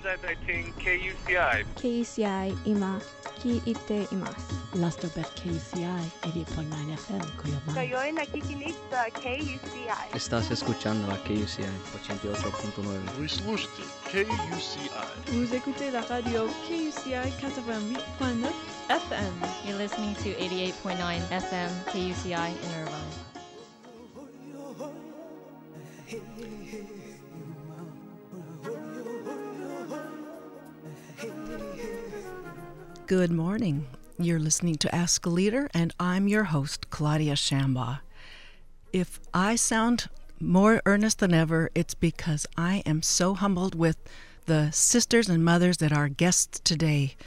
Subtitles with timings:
[0.00, 2.98] 在在听 KUCI KCI 今
[3.42, 4.54] 聞いています。
[4.74, 7.74] Lustobet KUCI 88.9 FM Koyoman.
[7.76, 10.16] Ngayon nakikinig sa KUCI.
[10.16, 13.20] Estás escuchando a KUCI 88.9.
[13.20, 14.88] Вы слушаете KUCI.
[15.32, 18.48] Vous écoutez la radio KUCI 88.9
[18.88, 19.34] FM.
[19.66, 22.99] You're listening to 88.9 FM KUCI in Irvine.
[33.11, 33.87] Good morning.
[34.17, 37.99] You're listening to Ask a Leader, and I'm your host, Claudia Shambaugh.
[38.93, 40.07] If I sound
[40.39, 43.97] more earnest than ever, it's because I am so humbled with
[44.45, 47.17] the sisters and mothers that are guests today.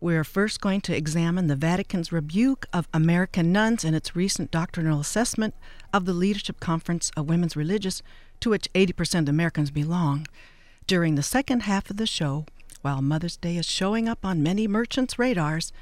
[0.00, 5.00] We're first going to examine the Vatican's rebuke of American nuns and its recent doctrinal
[5.00, 5.54] assessment
[5.92, 8.02] of the Leadership Conference of Women's Religious,
[8.40, 10.26] to which 80% of Americans belong.
[10.86, 12.46] During the second half of the show,
[12.82, 15.72] while Mother's Day is showing up on many merchants' radars,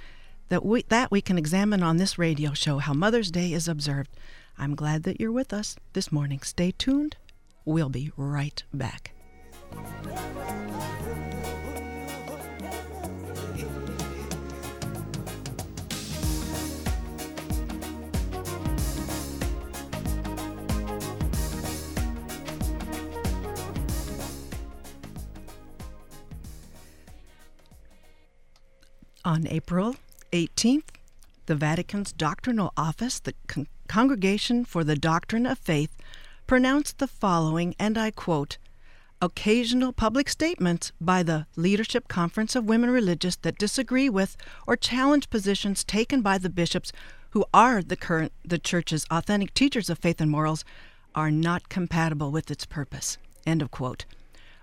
[0.48, 4.10] that we, that we can examine on this radio show how Mother's Day is observed.
[4.58, 6.40] I'm glad that you're with us this morning.
[6.40, 7.16] Stay tuned.
[7.64, 9.12] We'll be right back.
[29.26, 29.96] On April
[30.32, 30.88] 18th,
[31.46, 35.96] the Vatican's doctrinal office, the Con- Congregation for the Doctrine of Faith,
[36.46, 38.58] pronounced the following, and I quote
[39.22, 45.30] Occasional public statements by the Leadership Conference of Women Religious that disagree with or challenge
[45.30, 46.92] positions taken by the bishops
[47.30, 50.66] who are the current the church's authentic teachers of faith and morals
[51.14, 53.16] are not compatible with its purpose.
[53.46, 54.04] End of quote.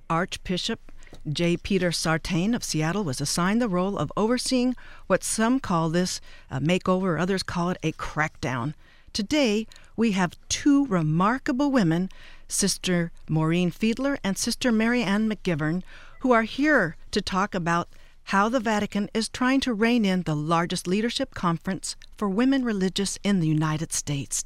[0.07, 0.91] Archbishop
[1.31, 1.57] J.
[1.57, 4.75] Peter Sartain of Seattle was assigned the role of overseeing
[5.07, 8.73] what some call this a makeover, others call it a crackdown.
[9.13, 12.09] Today, we have two remarkable women,
[12.47, 15.83] Sister Maureen Fiedler and Sister Mary Ann McGivern,
[16.19, 17.89] who are here to talk about
[18.25, 23.19] how the Vatican is trying to rein in the largest leadership conference for women religious
[23.23, 24.45] in the United States.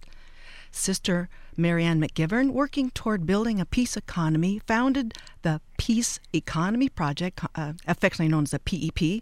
[0.72, 7.42] Sister Mary Ann McGivern, working toward building a peace economy, founded the Peace Economy Project,
[7.56, 9.22] uh, affectionately known as the PEP,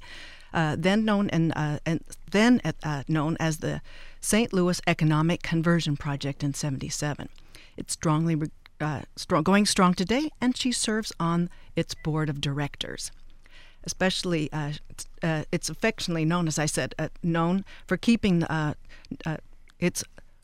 [0.53, 3.81] uh, then known and, uh, and then uh, known as the
[4.21, 4.53] St.
[4.53, 7.29] Louis Economic Conversion Project in '77.
[7.75, 8.39] It's strongly
[8.79, 13.11] uh, strong, going strong today, and she serves on its board of directors.
[13.83, 14.73] Especially, uh,
[15.21, 18.45] uh, it's affectionately known, as I said, known for keeping
[19.79, 20.03] its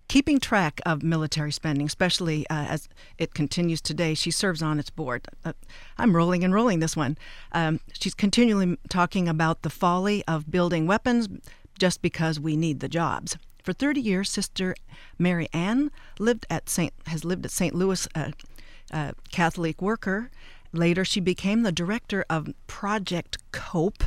[0.10, 4.14] keeping track of military spending, especially uh, as it continues today.
[4.14, 5.28] She serves on its board.
[5.46, 5.54] Uh,
[5.98, 7.18] I'm rolling and rolling this one.
[7.54, 11.30] Um, she's continually talking about the folly of building weapons
[11.78, 13.38] just because we need the jobs.
[13.64, 14.76] For 30 years, Sister
[15.18, 17.76] Mary Ann lived at Saint has lived at St.
[17.76, 18.32] Louis uh,
[18.92, 20.32] uh, Catholic Worker.
[20.74, 24.04] Later, she became the director of Project COPE,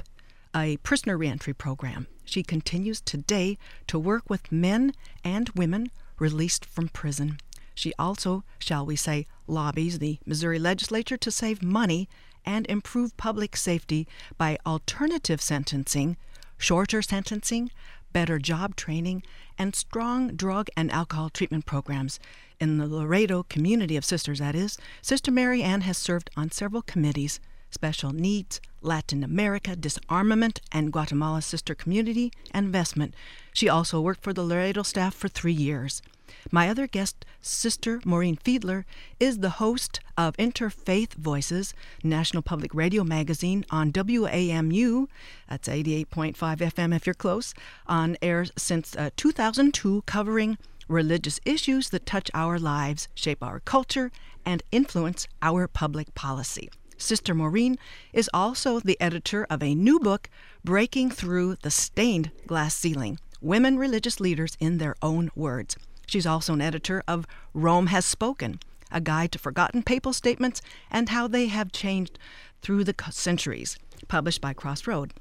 [0.54, 2.06] a prisoner reentry program.
[2.24, 4.92] She continues today to work with men
[5.24, 7.38] and women released from prison.
[7.74, 12.08] She also, shall we say, lobbies the Missouri legislature to save money
[12.44, 16.16] and improve public safety by alternative sentencing,
[16.58, 17.70] shorter sentencing,
[18.12, 19.22] better job training,
[19.58, 22.20] and strong drug and alcohol treatment programs.
[22.60, 26.82] In the Loretto community of sisters, that is, Sister Mary Ann has served on several
[26.82, 27.40] committees
[27.72, 33.14] special needs, Latin America, disarmament, and Guatemala sister community and investment.
[33.52, 36.02] She also worked for the Loretto staff for three years.
[36.50, 38.84] My other guest, Sister Maureen Fiedler,
[39.20, 45.08] is the host of Interfaith Voices, National Public Radio magazine on WAMU,
[45.48, 47.54] that's 88.5 FM if you're close,
[47.86, 50.58] on air since uh, 2002, covering
[50.88, 54.10] religious issues that touch our lives, shape our culture,
[54.44, 56.70] and influence our public policy.
[56.96, 57.78] Sister Maureen
[58.12, 60.28] is also the editor of a new book,
[60.64, 65.76] Breaking Through the Stained Glass Ceiling Women Religious Leaders in Their Own Words.
[66.06, 68.60] She's also an editor of Rome Has Spoken,
[68.90, 72.18] a guide to forgotten papal statements and how they have changed
[72.60, 73.78] through the centuries,
[74.08, 75.12] published by Crossroad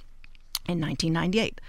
[0.67, 1.59] in 1998.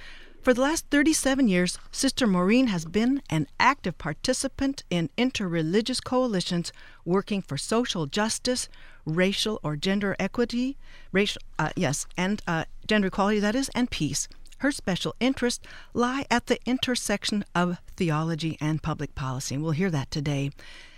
[0.42, 6.72] For the last 37 years, Sister Maureen has been an active participant in interreligious coalitions
[7.04, 8.68] working for social justice,
[9.06, 10.76] racial or gender equity,
[11.12, 14.26] racial, uh, yes, and uh, gender equality, that is, and peace.
[14.58, 19.92] Her special interests lie at the intersection of theology and public policy, and we'll hear
[19.92, 20.50] that today.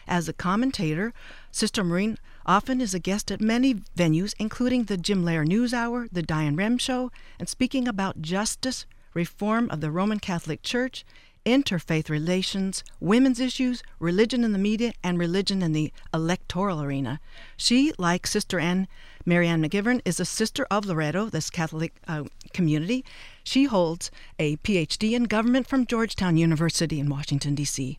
[0.09, 1.13] As a commentator,
[1.51, 6.09] Sister Maureen often is a guest at many venues, including the Jim Lehrer News Hour,
[6.11, 11.05] the Diane Rehm Show, and speaking about justice, reform of the Roman Catholic Church,
[11.47, 17.21] interfaith relations, women's issues, religion in the media, and religion in the electoral arena.
[17.57, 18.89] She, like Sister Anne
[19.27, 23.05] Mary Ann McGivern, is a sister of Loretto, this Catholic uh, community.
[23.43, 27.97] She holds a PhD in government from Georgetown University in Washington, D.C.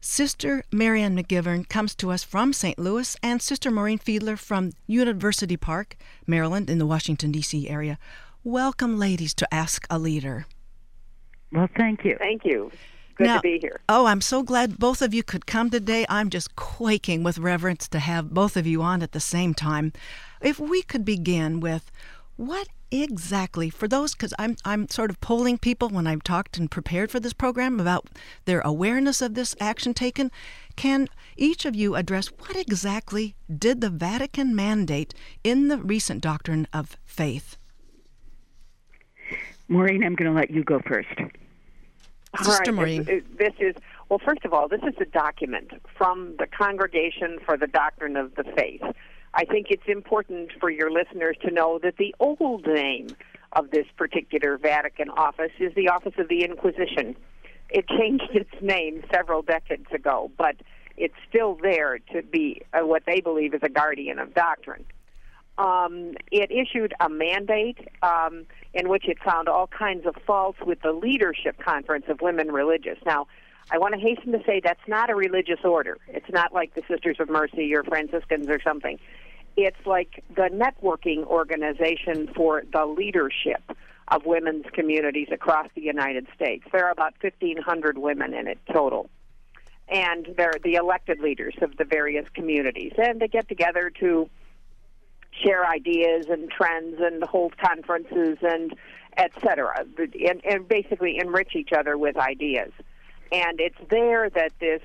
[0.00, 2.78] Sister Mary Ann McGivern comes to us from St.
[2.78, 5.96] Louis, and Sister Maureen Fiedler from University Park,
[6.26, 7.68] Maryland, in the Washington, D.C.
[7.68, 7.98] area.
[8.44, 10.46] Welcome, ladies, to Ask a Leader.
[11.52, 12.16] Well, thank you.
[12.18, 12.72] Thank you.
[13.14, 13.80] Good now, to be here.
[13.88, 16.04] Oh, I'm so glad both of you could come today.
[16.08, 19.92] I'm just quaking with reverence to have both of you on at the same time.
[20.40, 21.92] If we could begin with
[22.34, 26.70] what exactly for those because I'm I'm sort of polling people when I've talked and
[26.70, 28.08] prepared for this program about
[28.44, 30.32] their awareness of this action taken.
[30.74, 35.14] Can each of you address what exactly did the Vatican mandate
[35.44, 37.56] in the recent doctrine of faith?
[39.72, 41.08] Maureen, I'm going to let you go first.
[42.38, 43.04] Sister All right, Maureen.
[43.04, 43.74] This, this is
[44.08, 44.20] well.
[44.24, 48.44] First of all, this is a document from the Congregation for the Doctrine of the
[48.56, 48.82] Faith.
[49.34, 53.08] I think it's important for your listeners to know that the old name
[53.52, 57.16] of this particular Vatican office is the Office of the Inquisition.
[57.70, 60.56] It changed its name several decades ago, but
[60.96, 64.84] it's still there to be uh, what they believe is a guardian of doctrine.
[65.58, 70.80] Um, it issued a mandate um, in which it found all kinds of faults with
[70.82, 72.98] the Leadership Conference of Women Religious.
[73.04, 73.26] Now,
[73.70, 75.98] I want to hasten to say that's not a religious order.
[76.08, 78.98] It's not like the Sisters of Mercy or Franciscans or something.
[79.56, 83.62] It's like the networking organization for the leadership
[84.08, 86.64] of women's communities across the United States.
[86.72, 89.08] There are about 1,500 women in it total.
[89.88, 92.92] And they're the elected leaders of the various communities.
[92.96, 94.28] And they get together to
[95.32, 98.74] share ideas and trends and hold conferences and
[99.16, 102.72] et cetera, and, and basically enrich each other with ideas.
[103.30, 104.82] And it's there that this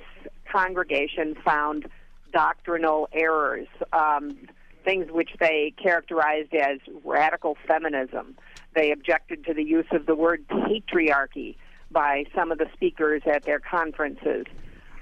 [0.51, 1.87] congregation found
[2.33, 4.37] doctrinal errors, um,
[4.83, 8.37] things which they characterized as radical feminism.
[8.73, 11.55] They objected to the use of the word patriarchy
[11.91, 14.45] by some of the speakers at their conferences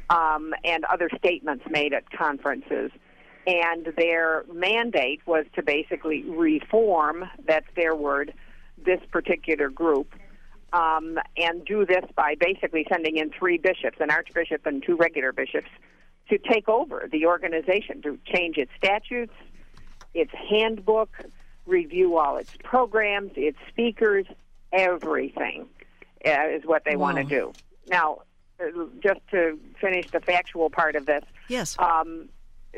[0.10, 2.92] um, and other statements made at conferences
[3.48, 8.34] and their mandate was to basically reform that's their word
[8.84, 10.14] this particular group
[10.74, 15.32] um, and do this by basically sending in three bishops an archbishop and two regular
[15.32, 15.70] bishops
[16.30, 19.34] to take over the organization to change its statutes
[20.14, 21.10] its handbook
[21.66, 24.26] review all its programs its speakers
[24.72, 25.68] everything
[26.26, 27.54] uh, is what they want to do
[27.88, 28.18] now
[28.60, 28.66] uh,
[29.04, 31.76] just to finish the factual part of this Yes.
[31.78, 32.28] um,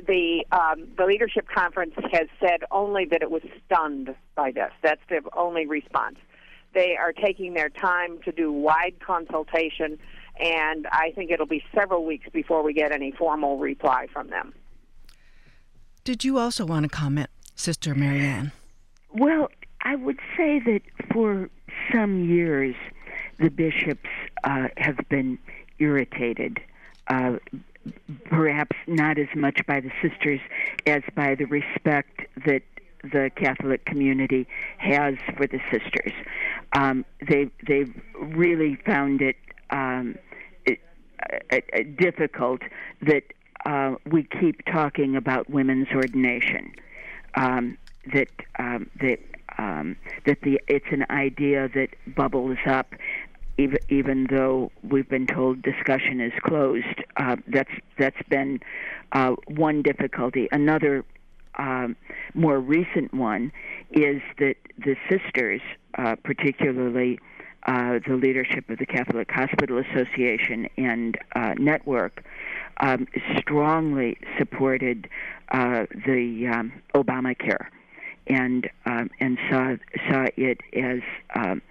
[0.05, 4.71] the um, the leadership conference has said only that it was stunned by this.
[4.83, 6.17] That's the only response.
[6.73, 9.97] They are taking their time to do wide consultation,
[10.39, 14.53] and I think it'll be several weeks before we get any formal reply from them.
[16.03, 18.51] Did you also want to comment, Sister Mary Ann?
[19.11, 19.49] Well,
[19.81, 21.49] I would say that for
[21.91, 22.75] some years,
[23.39, 24.09] the bishops
[24.43, 25.39] uh, have been
[25.79, 26.59] irritated
[27.07, 27.37] uh,
[28.25, 30.39] perhaps not as much by the sisters
[30.85, 32.61] as by the respect that
[33.03, 36.13] the Catholic community has for the sisters.
[36.73, 39.37] Um, they they've really found it,
[39.69, 40.15] um,
[40.65, 40.79] it
[41.51, 42.61] uh, uh, difficult
[43.01, 43.23] that
[43.65, 46.73] uh, we keep talking about women's ordination.
[47.35, 47.77] Um,
[48.13, 49.19] that um, that
[49.57, 52.93] um, that the it's an idea that bubbles up
[53.57, 57.03] even, even though we've been told discussion is closed.
[57.17, 58.59] Uh, that's that's been
[59.11, 60.47] uh, one difficulty.
[60.51, 61.03] Another
[61.57, 61.95] um,
[62.33, 63.51] more recent one
[63.91, 65.61] is that the sisters,
[65.97, 67.19] uh, particularly
[67.65, 72.23] uh, the leadership of the Catholic Hospital Association and uh, network,
[72.79, 73.07] um,
[73.39, 75.09] strongly supported
[75.49, 77.67] uh, the um, Obamacare
[78.27, 79.75] and um, and saw
[80.09, 80.99] saw it as
[81.35, 81.61] um,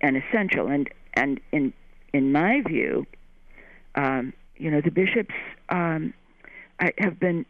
[0.00, 0.68] an essential.
[0.68, 1.72] And and in
[2.12, 3.06] in my view,
[3.94, 5.34] um, you know, the bishops
[5.70, 6.12] um,
[6.98, 7.46] have been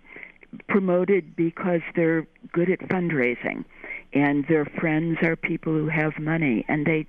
[0.68, 3.64] promoted because they're good at fundraising,
[4.12, 7.06] and their friends are people who have money, and they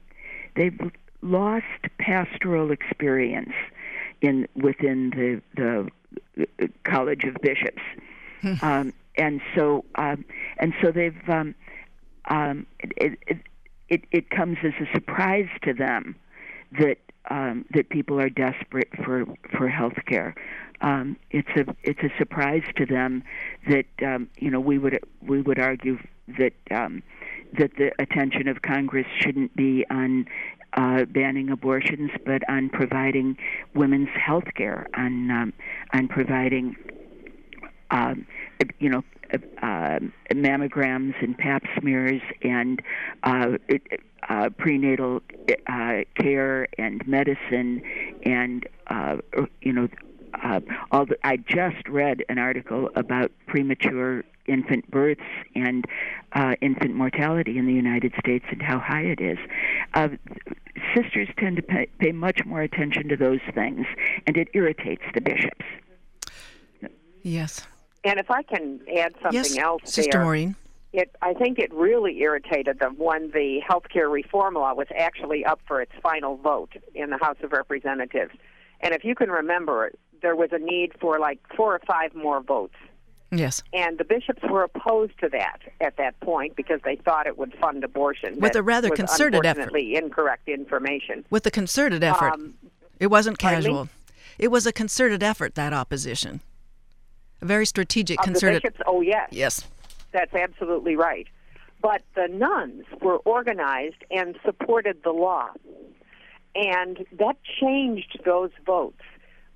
[0.56, 0.80] they've
[1.22, 1.66] lost
[2.00, 3.54] pastoral experience
[4.22, 7.82] in within the the uh, College of Bishops,
[8.62, 10.26] um, and so um,
[10.58, 11.56] and so they've um,
[12.30, 13.38] um, it, it
[13.90, 16.16] it it comes as a surprise to them
[16.80, 16.98] that
[17.30, 19.26] um, that people are desperate for
[19.56, 20.36] for health care.
[20.82, 23.24] Um, it's a it's a surprise to them
[23.70, 25.98] that um, you know we would we would argue
[26.40, 27.04] that um,
[27.58, 30.26] that the attention of Congress shouldn't be on
[30.76, 33.38] uh, banning abortions, but on providing
[33.76, 35.54] women's health care, on um,
[35.94, 36.76] on providing
[37.92, 38.26] um,
[38.80, 39.04] you know
[39.62, 40.00] uh,
[40.32, 42.82] mammograms and pap smears and
[43.24, 43.58] uh,
[44.30, 45.22] uh, prenatal
[45.68, 47.82] uh, care and medicine
[48.24, 49.18] and uh,
[49.62, 49.88] you know
[50.44, 50.60] uh,
[50.92, 55.22] all the, I just read an article about premature infant births
[55.56, 55.86] and
[56.34, 59.38] uh, infant mortality in the United States and how high it is.
[59.94, 60.10] Uh,
[60.96, 63.86] sisters tend to pay, pay much more attention to those things,
[64.28, 65.66] and it irritates the bishops.
[67.22, 67.66] Yes.
[68.04, 70.56] And if I can add something yes, else Sister there, Maureen.
[70.92, 75.44] It, I think it really irritated them when the health care reform law was actually
[75.44, 78.32] up for its final vote in the House of Representatives.
[78.82, 79.92] And if you can remember,
[80.22, 82.76] there was a need for like four or five more votes.
[83.32, 83.64] Yes.
[83.74, 87.56] And the bishops were opposed to that at that point because they thought it would
[87.56, 88.40] fund abortion.
[88.40, 89.76] With a rather concerted effort.
[89.76, 91.26] incorrect information.
[91.32, 92.34] With a concerted effort.
[92.34, 92.54] Um,
[93.00, 93.90] it wasn't casual.
[94.38, 96.42] It was a concerted effort, that opposition.
[97.44, 98.74] A very strategic, Of concerted.
[98.88, 99.28] oh yes.
[99.32, 99.68] Yes.
[100.14, 101.28] That's absolutely right.
[101.82, 105.50] But the nuns were organized and supported the law.
[106.56, 109.02] And that changed those votes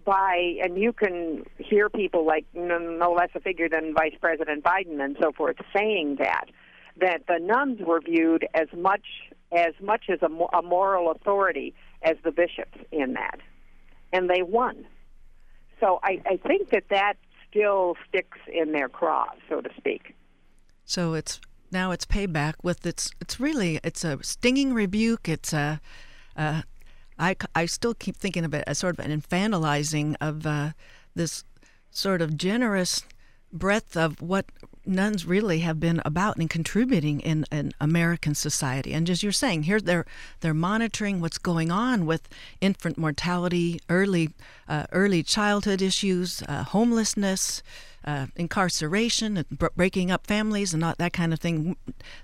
[0.04, 4.66] by, and you can hear people like no, no less a figure than Vice President
[4.66, 6.46] Biden and so forth saying that,
[7.00, 9.06] that the nuns were viewed as much
[9.54, 13.40] as much as a, a moral authority as the bishops in that.
[14.12, 14.86] And they won.
[15.80, 17.14] So I, I think that that
[17.50, 20.16] still sticks in their craw, so to speak.
[20.86, 21.40] So it's
[21.72, 23.12] now it's payback with its.
[23.20, 25.28] It's really it's a stinging rebuke.
[25.28, 25.82] It's a.
[27.20, 30.72] I, I still keep thinking of it as sort of an infantilizing of uh,
[31.16, 31.44] this
[31.90, 33.04] sort of generous
[33.52, 34.46] breadth of what
[34.88, 38.94] nuns really have been about and contributing in, in American society.
[38.94, 40.06] And as you're saying, here they're
[40.40, 42.28] they're monitoring what's going on with
[42.62, 44.32] infant mortality, early
[44.68, 47.62] uh, early childhood issues, uh, homelessness,
[48.06, 51.76] uh, incarceration, breaking up families, and not that kind of thing.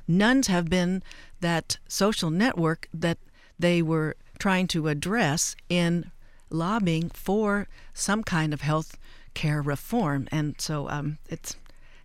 [0.08, 1.04] Nuns have been
[1.42, 3.18] that social network that
[3.60, 6.12] they were trying to address in
[6.50, 8.98] lobbying for some kind of health
[9.34, 11.56] care reform, and so um, it's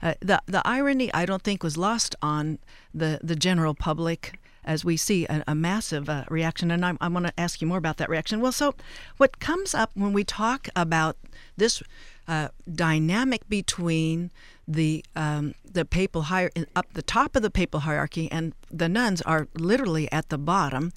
[0.02, 2.58] uh, the the irony I don't think was lost on
[2.94, 7.08] the the general public as we see a, a massive uh, reaction, and I'm, I
[7.08, 8.40] want to ask you more about that reaction.
[8.40, 8.74] Well, so
[9.16, 11.16] what comes up when we talk about
[11.56, 11.82] this
[12.28, 14.30] uh, dynamic between
[14.68, 19.22] the um, the papal hier- up the top of the papal hierarchy and the nuns
[19.22, 20.92] are literally at the bottom.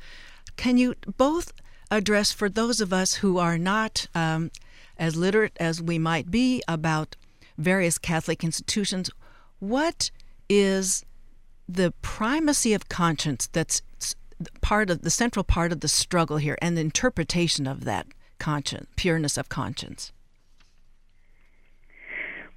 [0.58, 1.53] Can you both
[1.89, 4.51] address for those of us who are not um,
[4.98, 7.15] as literate as we might be about
[7.58, 9.10] various Catholic institutions,
[9.60, 10.12] what
[10.50, 11.05] is
[11.67, 13.81] the primacy of conscience that's
[14.62, 18.08] part of the central part of the struggle here and the interpretation of that
[18.39, 20.12] conscience, pureness of conscience?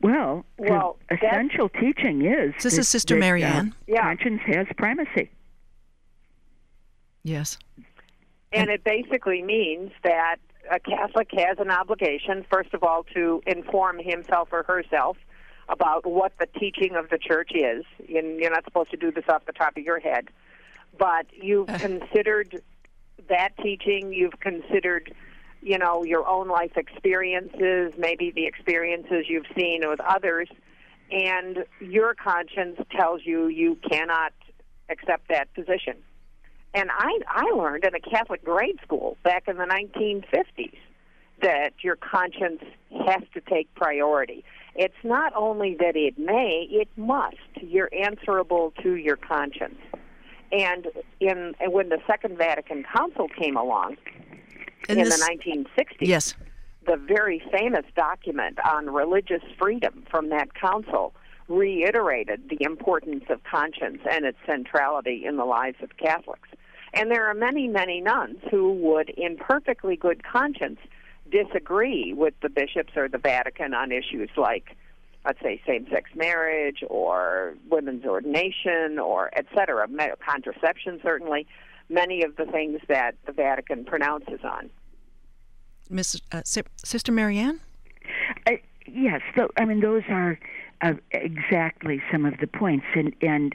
[0.01, 4.03] Well, Well, essential teaching is This that- is Sister that, Mary uh, Yeah.
[4.03, 5.31] conscience has primacy.
[7.23, 7.59] Yes.
[8.53, 10.37] And it basically means that
[10.71, 15.17] a Catholic has an obligation, first of all, to inform himself or herself
[15.69, 17.85] about what the teaching of the church is.
[18.09, 20.29] And you're not supposed to do this off the top of your head.
[20.99, 22.63] But you've considered
[23.29, 25.15] that teaching, you've considered,
[25.63, 30.49] you know, your own life experiences, maybe the experiences you've seen with others,
[31.11, 34.33] and your conscience tells you you cannot
[34.89, 35.97] accept that position.
[36.75, 40.77] And I, I learned in a Catholic grade school back in the 1950s
[41.41, 42.63] that your conscience
[43.07, 44.45] has to take priority.
[44.75, 47.37] It's not only that it may, it must.
[47.61, 49.79] You're answerable to your conscience.
[50.51, 50.89] And
[51.21, 53.97] in and when the Second Vatican Council came along
[54.89, 56.35] And in this- the 1960s, Yes.
[56.87, 61.15] the very famous document on religious freedom from that council
[61.49, 66.49] reiterated the importance of conscience and its centrality in the lives of Catholics.
[66.95, 70.79] And there are many, many nuns who would, in perfectly good conscience,
[71.31, 74.77] disagree with the bishops or the Vatican on issues like,
[75.25, 79.89] let's say, same-sex marriage or women's ordination or et cetera,
[80.25, 81.47] contraception certainly.
[81.89, 84.71] many of the things that the Vatican pronounces on.
[85.91, 87.61] Miss uh, Sister Mary Ann.
[88.47, 88.53] Uh,
[88.87, 90.39] yes, so I mean those are
[90.81, 93.55] uh, exactly some of the points, and and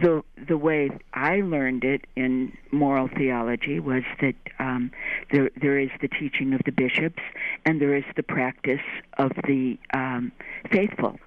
[0.00, 4.90] the the way I learned it in moral theology was that um,
[5.30, 7.22] there there is the teaching of the bishops,
[7.64, 8.80] and there is the practice
[9.18, 10.32] of the um,
[10.70, 11.18] faithful.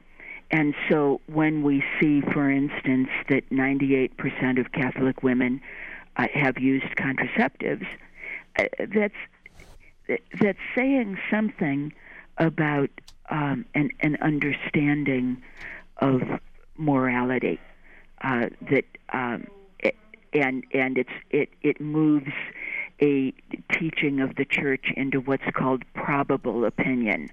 [0.52, 5.62] And so when we see, for instance, that 98% of Catholic women
[6.18, 7.86] uh, have used contraceptives,
[8.58, 9.14] uh, that's
[10.42, 11.94] that's saying something
[12.40, 12.90] about
[13.30, 15.40] um, an, an understanding
[15.98, 16.22] of
[16.78, 17.60] morality
[18.22, 19.48] uh, that um,
[19.80, 19.96] it,
[20.34, 22.32] and and it's it it moves
[23.02, 23.34] a
[23.72, 27.30] teaching of the church into what's called probable opinion,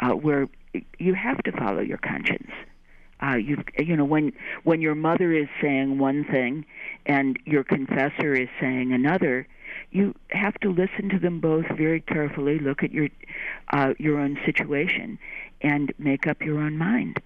[0.00, 0.48] uh, where
[0.98, 2.50] you have to follow your conscience.
[3.20, 4.32] Uh, you you know when
[4.62, 6.64] when your mother is saying one thing
[7.06, 9.46] and your confessor is saying another,
[9.90, 12.58] you have to listen to them both very carefully.
[12.58, 13.08] Look at your
[13.72, 15.18] uh, your own situation
[15.62, 17.20] and make up your own mind.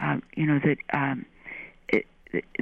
[0.00, 1.24] Uh, you know that um,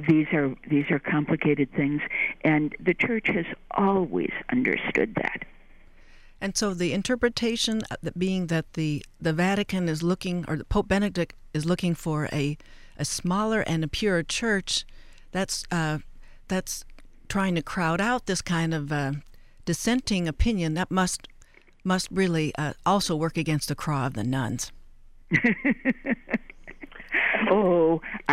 [0.09, 2.00] these are these are complicated things,
[2.43, 5.45] and the church has always understood that.
[6.41, 10.89] And so the interpretation uh, being that the, the Vatican is looking, or the Pope
[10.89, 12.57] Benedict is looking for a,
[12.97, 14.87] a smaller and a purer church,
[15.33, 15.99] that's, uh,
[16.49, 16.85] that's
[17.29, 19.12] trying to crowd out this kind of uh,
[19.67, 20.75] dissenting opinion.
[20.75, 21.29] That must,
[21.85, 24.73] must really uh, also work against the craw of the nuns.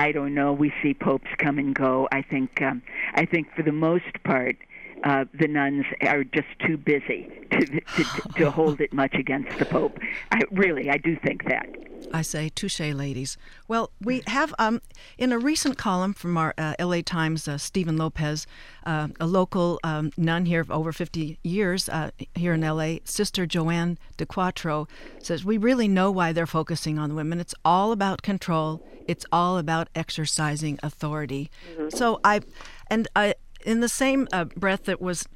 [0.08, 0.54] I don't know.
[0.54, 2.08] We see popes come and go.
[2.14, 2.82] I think um,
[3.16, 4.56] I think for the most part,
[5.04, 8.06] uh, the nuns are just too busy to, to,
[8.38, 10.00] to hold it much against the Pope.
[10.32, 11.68] I, really, I do think that.
[12.14, 13.38] I say, touche, ladies.
[13.68, 14.82] Well, we have um,
[15.18, 18.48] in a recent column from our uh, LA Times, uh, Stephen Lopez,
[18.86, 23.46] uh, a local um, nun here of over 50 years uh, here in LA, Sister
[23.46, 24.88] Joanne DeQuatro,
[25.22, 27.40] says, We really know why they're focusing on women.
[27.40, 31.50] It's all about control, it's all about exercising authority.
[31.74, 31.90] Mm-hmm.
[31.90, 32.42] So I,
[32.90, 35.28] and I, in the same uh, breath that was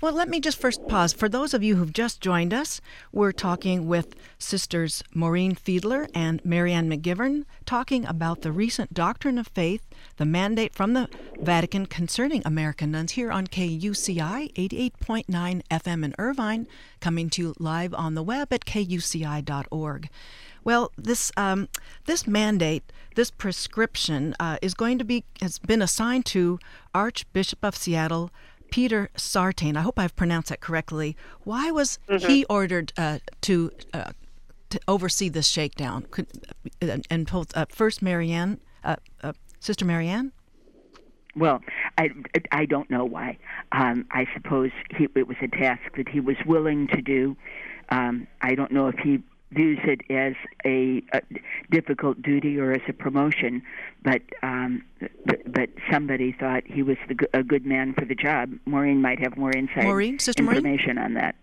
[0.00, 1.12] well, let me just first pause.
[1.12, 2.80] For those of you who've just joined us,
[3.10, 9.38] we're talking with Sisters Maureen Fiedler and Mary Ann McGivern, talking about the recent Doctrine
[9.38, 11.08] of Faith, the mandate from the
[11.40, 16.66] Vatican concerning American nuns here on KUCI 88.9 FM in Irvine,
[17.00, 20.08] coming to you live on the web at kuci.org.
[20.64, 21.68] Well, this um,
[22.06, 22.84] this mandate,
[23.16, 26.58] this prescription, uh, is going to be has been assigned to
[26.94, 28.30] Archbishop of Seattle.
[28.72, 31.14] Peter Sartain, I hope I've pronounced that correctly.
[31.44, 32.26] Why was mm-hmm.
[32.26, 34.12] he ordered uh, to uh,
[34.70, 36.06] to oversee this shakedown?
[36.10, 36.26] Could,
[36.80, 38.96] uh, and uh, first, Mary Ann, uh,
[39.60, 40.32] Sister Mary Ann.
[41.36, 41.60] Well,
[41.98, 42.10] I,
[42.50, 43.38] I don't know why.
[43.72, 47.36] Um, I suppose he, it was a task that he was willing to do.
[47.90, 50.34] Um, I don't know if he views it as
[50.64, 51.20] a, a
[51.70, 53.62] difficult duty or as a promotion,
[54.02, 54.82] but, um,
[55.26, 58.52] but but somebody thought he was the, a good man for the job.
[58.66, 61.04] Maureen might have more insight, Maureen, Sister information Maureen?
[61.04, 61.34] on that.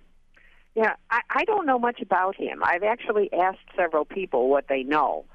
[0.75, 2.61] Yeah, I, I don't know much about him.
[2.63, 5.25] I've actually asked several people what they know.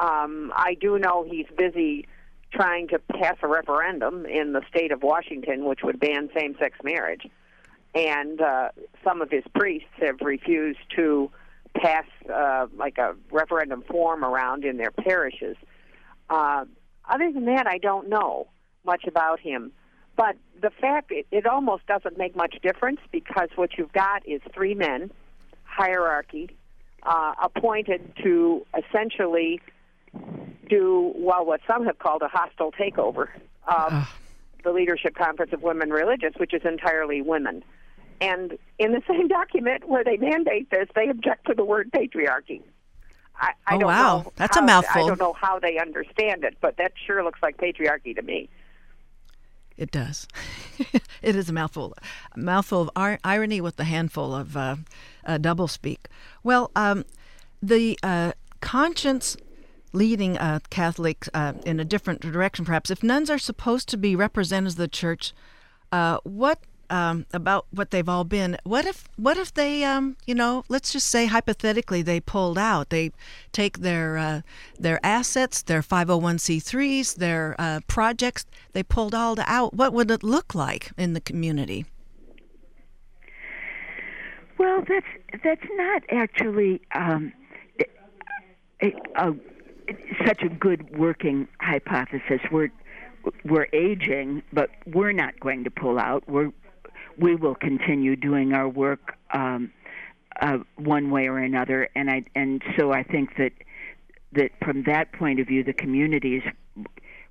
[0.00, 2.06] Um, I do know he's busy
[2.52, 7.26] trying to pass a referendum in the state of Washington, which would ban same-sex marriage,
[7.94, 8.68] and uh,
[9.02, 11.30] some of his priests have refused to
[11.74, 15.56] pass uh, like a referendum form around in their parishes.
[16.30, 16.64] Uh,
[17.08, 18.48] other than that, I don't know
[18.84, 19.72] much about him.
[20.16, 24.40] But the fact it, it almost doesn't make much difference because what you've got is
[24.54, 25.10] three men,
[25.64, 26.50] hierarchy,
[27.02, 29.60] uh, appointed to essentially
[30.68, 33.28] do well what some have called a hostile takeover
[33.66, 34.08] of
[34.64, 37.64] the Leadership Conference of Women Religious, which is entirely women.
[38.22, 42.62] And in the same document where they mandate this, they object to the word patriarchy.
[43.36, 44.18] I, I oh, don't wow.
[44.18, 45.04] know That's how, a mouthful.
[45.04, 48.48] I don't know how they understand it, but that sure looks like patriarchy to me.
[49.76, 50.28] It does.
[51.22, 51.94] it is a mouthful.
[52.32, 54.76] A mouthful of ir- irony with a handful of uh,
[55.26, 55.98] uh, doublespeak.
[56.44, 57.04] Well, um,
[57.60, 59.36] the uh, conscience
[59.92, 62.90] leading uh, Catholics uh, in a different direction, perhaps.
[62.90, 65.32] If nuns are supposed to be representatives of the church,
[65.90, 66.60] uh, what
[66.92, 68.58] um, about what they've all been.
[68.64, 72.90] What if what if they um, you know let's just say hypothetically they pulled out.
[72.90, 73.10] They
[73.50, 74.40] take their uh,
[74.78, 78.44] their assets, their 501c3s, their uh, projects.
[78.74, 79.72] They pulled all out.
[79.74, 81.86] What would it look like in the community?
[84.58, 87.32] Well, that's that's not actually um,
[88.82, 89.32] a, a,
[90.26, 92.40] such a good working hypothesis.
[92.50, 92.70] We're
[93.46, 96.28] we're aging, but we're not going to pull out.
[96.28, 96.52] We're
[97.18, 99.72] we will continue doing our work um,
[100.40, 103.52] uh, one way or another, and I and so I think that
[104.32, 106.42] that from that point of view, the communities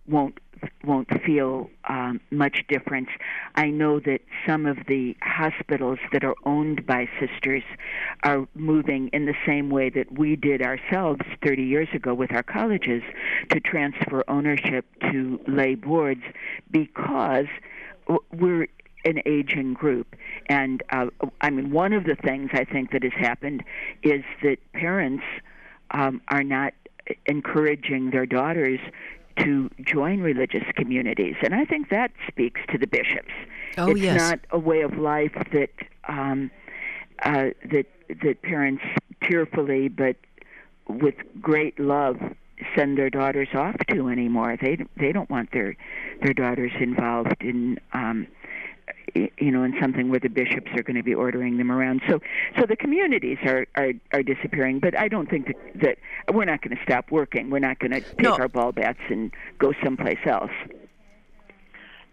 [0.07, 0.39] won't
[0.83, 3.09] won't feel um, much difference.
[3.55, 7.63] I know that some of the hospitals that are owned by sisters
[8.23, 12.43] are moving in the same way that we did ourselves 30 years ago with our
[12.43, 13.01] colleges
[13.49, 16.21] to transfer ownership to lay boards
[16.69, 17.47] because
[18.31, 18.67] we're
[19.05, 20.15] an aging group.
[20.47, 21.07] And uh,
[21.41, 23.63] I mean, one of the things I think that has happened
[24.03, 25.23] is that parents
[25.91, 26.73] um, are not
[27.25, 28.79] encouraging their daughters
[29.39, 33.31] to join religious communities, and I think that speaks to the bishops.
[33.77, 35.71] Oh it's yes, not a way of life that
[36.07, 36.51] um,
[37.23, 37.85] uh, that
[38.21, 38.83] that parents
[39.23, 40.17] tearfully but
[40.87, 42.17] with great love
[42.75, 44.57] send their daughters off to anymore.
[44.61, 45.75] They they don't want their
[46.21, 48.27] their daughters involved in um,
[49.15, 52.01] you know, in something where the bishops are going to be ordering them around.
[52.09, 52.19] So,
[52.59, 54.79] so the communities are are, are disappearing.
[54.79, 55.97] But I don't think that, that
[56.33, 57.49] we're not going to stop working.
[57.49, 58.35] We're not going to take No.
[58.35, 60.51] our ball bats and go someplace else.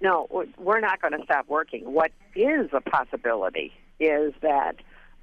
[0.00, 1.92] No, we're not going to stop working.
[1.92, 4.76] What is a possibility is that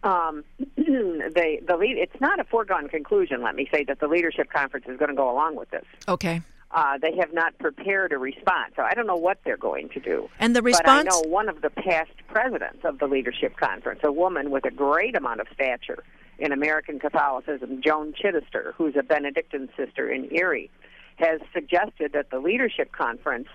[0.03, 0.43] um,
[0.75, 1.97] the the lead.
[1.97, 3.41] It's not a foregone conclusion.
[3.41, 5.85] Let me say that the leadership conference is going to go along with this.
[6.07, 6.41] okay.
[6.75, 9.99] Uh, they have not prepared a response, so I don't know what they're going to
[10.01, 10.27] do.
[10.39, 10.85] And the But.
[10.85, 14.71] I know one of the past presidents of the leadership conference, a woman with a
[14.71, 16.03] great amount of stature
[16.37, 20.69] in American Catholicism, Joan Chittister, who's a Benedictine sister in Erie,
[21.15, 23.47] has suggested that the leadership conference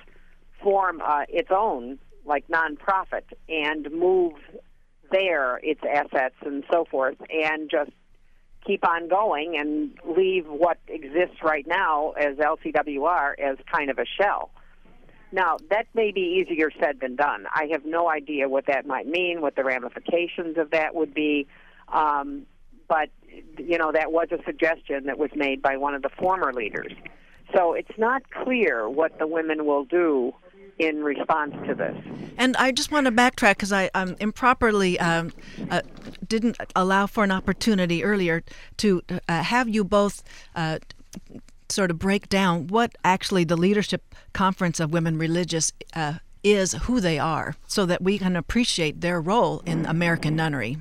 [0.63, 4.33] form uh, its own like nonprofit and move
[5.11, 7.91] there its assets and so forth and just
[8.67, 14.05] keep on going and leave what exists right now as LCWR as kind of a
[14.21, 14.51] shell.
[15.33, 17.47] Now, that may be easier said than done.
[17.55, 21.47] I have no idea what that might mean, what the ramifications of that would be.
[21.89, 22.47] Um,
[22.89, 23.11] but,
[23.57, 26.93] you know, that was a suggestion that was made by one of the former leaders.
[27.55, 30.35] So it's not clear what the women will do
[30.81, 31.97] in response to this.
[32.39, 35.33] And I just want to backtrack because I um, improperly um,
[35.71, 35.83] uh,
[36.27, 38.43] didn't allow for an opportunity earlier
[38.79, 40.23] to uh, have you both
[40.57, 40.79] uh,
[41.69, 46.99] sort of break down what actually the Leadership Conference of Women Religious uh, is, who
[47.01, 50.79] they are, so that we can appreciate their role in American nunnery.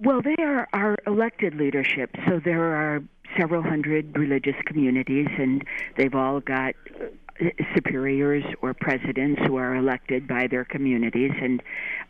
[0.00, 3.02] Well, they are our elected leadership, so there are
[3.38, 5.64] several hundred religious communities, and
[5.96, 11.62] they've all got uh, superiors or presidents who are elected by their communities, and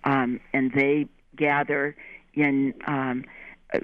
[0.04, 1.06] um, and they
[1.37, 1.96] gather
[2.34, 3.24] in um,
[3.72, 3.78] uh,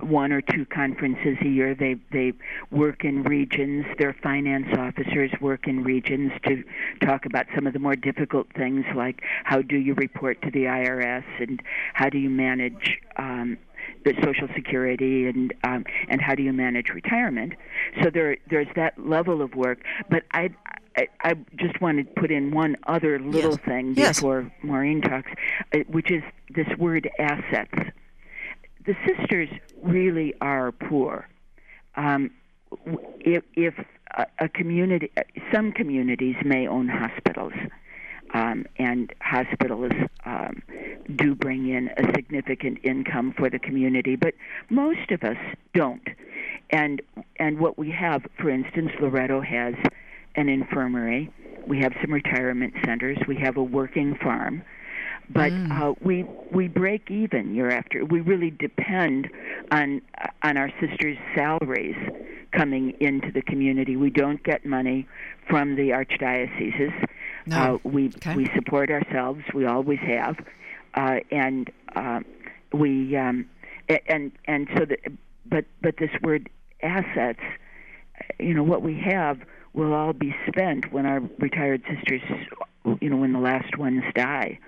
[0.00, 1.74] one or two conferences a year.
[1.74, 2.32] They they
[2.70, 3.84] work in regions.
[3.98, 6.64] Their finance officers work in regions to
[7.04, 10.64] talk about some of the more difficult things, like how do you report to the
[10.64, 11.60] IRS and
[11.94, 12.98] how do you manage.
[13.16, 13.58] Um,
[14.04, 17.54] the Social Security and um, and how do you manage retirement?
[18.02, 19.78] So there there's that level of work.
[20.10, 20.50] But I
[20.96, 23.60] I, I just want to put in one other little Yes.
[23.66, 24.16] thing Yes.
[24.20, 25.30] before Maureen talks,
[25.74, 26.22] uh, which is
[26.54, 27.74] this word assets.
[28.86, 29.48] The sisters
[29.82, 31.28] really are poor.
[31.96, 32.30] Um,
[33.20, 33.74] if if
[34.16, 35.10] a, a community,
[35.52, 37.52] some communities may own hospitals.
[38.34, 39.92] Um, and hospitals
[40.24, 40.62] um,
[41.14, 44.34] do bring in a significant income for the community, but
[44.68, 45.36] most of us
[45.74, 46.06] don't.
[46.70, 47.00] And
[47.38, 49.74] and what we have, for instance, Loretto has
[50.34, 51.30] an infirmary.
[51.66, 53.18] We have some retirement centers.
[53.26, 54.62] We have a working farm,
[55.30, 58.04] but uh, we we break even year after.
[58.04, 59.28] We really depend
[59.70, 60.02] on
[60.42, 61.96] on our sisters' salaries
[62.52, 63.96] coming into the community.
[63.96, 65.06] We don't get money
[65.48, 66.92] from the archdioceses.
[67.46, 67.76] No.
[67.84, 68.34] Uh, we Okay.
[68.34, 69.42] we support ourselves.
[69.54, 70.36] We always have,
[70.94, 72.20] uh, and uh,
[72.72, 73.48] we um,
[73.88, 74.98] a- and and so the
[75.46, 76.48] but but this word
[76.82, 77.40] assets,
[78.40, 79.38] you know, what we have
[79.74, 82.22] will all be spent when our retired sisters,
[83.00, 84.58] you know, when the last ones die.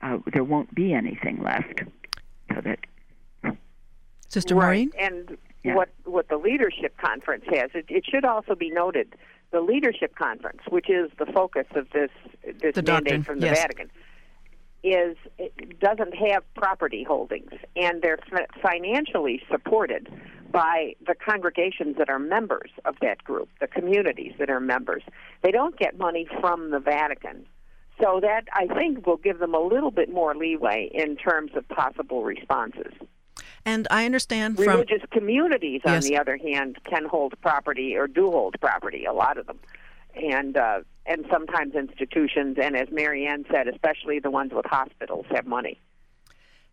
[0.00, 1.82] Uh, there won't be anything left.
[2.52, 2.78] So that
[4.28, 4.88] Sister right.
[4.88, 4.90] Maureen?
[4.98, 5.76] And Yeah.
[5.76, 9.14] what what the leadership conference has, it, it should also be noted,
[9.52, 12.10] the leadership conference, which is the focus of this
[12.42, 13.60] this The mandate doctrine, from the yes.
[13.60, 13.90] Vatican,
[14.82, 20.08] is it doesn't have property holdings, and they're fi- financially supported
[20.50, 25.02] by the congregations that are members of that group, the communities that are members.
[25.42, 27.46] They don't get money from the Vatican.
[28.00, 31.68] So that I think will give them a little bit more leeway in terms of
[31.68, 32.92] possible responses.
[33.64, 36.08] And I understand from religious communities, on Yes.
[36.08, 39.04] the other hand, can hold property or do hold property.
[39.04, 39.60] A lot of them,
[40.14, 45.26] and uh, and sometimes institutions, and as Mary Ann said, especially the ones with hospitals,
[45.30, 45.78] have money.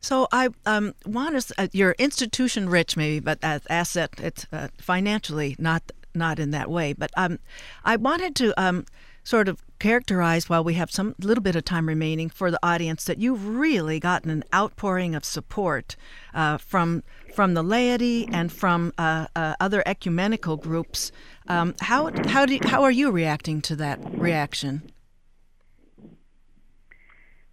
[0.02, 1.52] So I um, want us.
[1.58, 6.70] Uh, you're institution rich, maybe, but as asset, it's uh, financially not not in that
[6.72, 6.94] way.
[6.94, 7.40] But um,
[7.84, 8.86] I wanted to um,
[9.24, 13.06] sort of characterize, while we have some little bit of time remaining, for the audience
[13.06, 15.96] that you've really gotten an outpouring of support
[16.34, 21.12] uh, from from the laity and from uh, uh, other ecumenical groups.
[21.48, 24.92] Um, how how do how are you reacting to that reaction?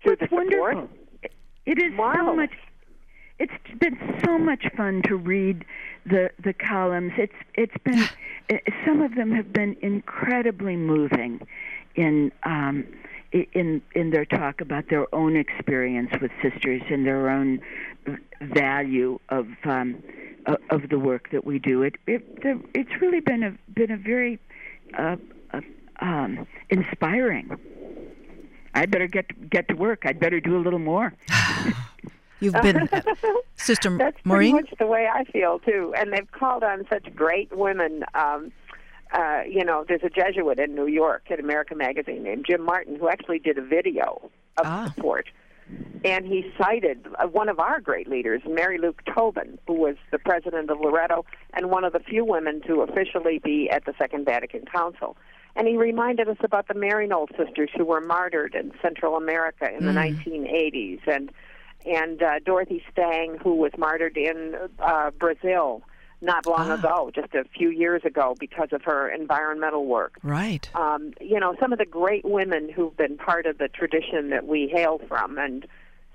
[0.05, 0.89] To It's wonderful.
[1.65, 2.53] It is so much.
[3.39, 5.65] It's been so much fun to read
[6.05, 7.13] the the columns.
[7.17, 8.09] It's it's been
[8.51, 11.41] eh, some of them have been incredibly moving
[11.97, 12.85] in um,
[13.33, 17.61] in in their talk about their own experience with sisters and their own
[18.41, 20.03] value of um,
[20.71, 21.83] of the work that we do.
[21.83, 22.25] It, it
[22.75, 24.39] it's really been a been a very
[24.97, 25.17] uh,
[25.53, 25.61] uh,
[26.01, 27.51] um, inspiring.
[28.75, 30.03] I better get get to work.
[30.05, 31.13] I'd better do a little more.
[32.41, 33.01] You've been, uh,
[33.57, 34.53] Sister That's Maureen.
[34.53, 35.95] pretty much the way I feel too.
[35.97, 38.05] And they've called on such great women.
[38.15, 38.53] Um,
[39.13, 42.97] uh, you know, there's a Jesuit in New York at America Magazine named Jim Martin
[42.97, 45.29] who actually did a video of support.
[46.05, 50.19] And he cited uh, one of our great leaders, Mary Luke Tobin, who was the
[50.19, 54.25] president of Loretto and one of the few women to officially be at the Second
[54.25, 55.17] Vatican Council.
[55.57, 59.87] And he reminded us about the Maryknoll sisters who were martyred in Central America in
[59.87, 60.23] the Mm.
[60.23, 61.33] 1980s, and
[61.85, 65.83] and uh, Dorothy Stang, who was martyred in uh, Brazil
[66.21, 70.15] not long ago, just a few years ago, because of her environmental work.
[70.23, 70.69] Right.
[70.75, 74.47] Um, you know, some of the great women who've been part of the tradition that
[74.47, 75.67] we hail from, and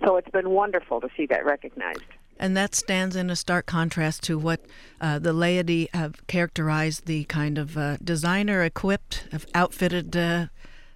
[0.03, 2.03] so it's been wonderful to see that recognized.
[2.39, 4.61] And that stands in a stark contrast to what
[4.99, 10.47] uh, the laity have characterized the kind of uh, designer equipped, outfitted uh,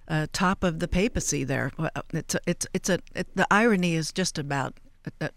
[0.08, 1.70] uh, top of the papacy there.
[1.78, 4.74] Well, It's a, it's it's a it, the irony is just about
[5.20, 5.28] uh,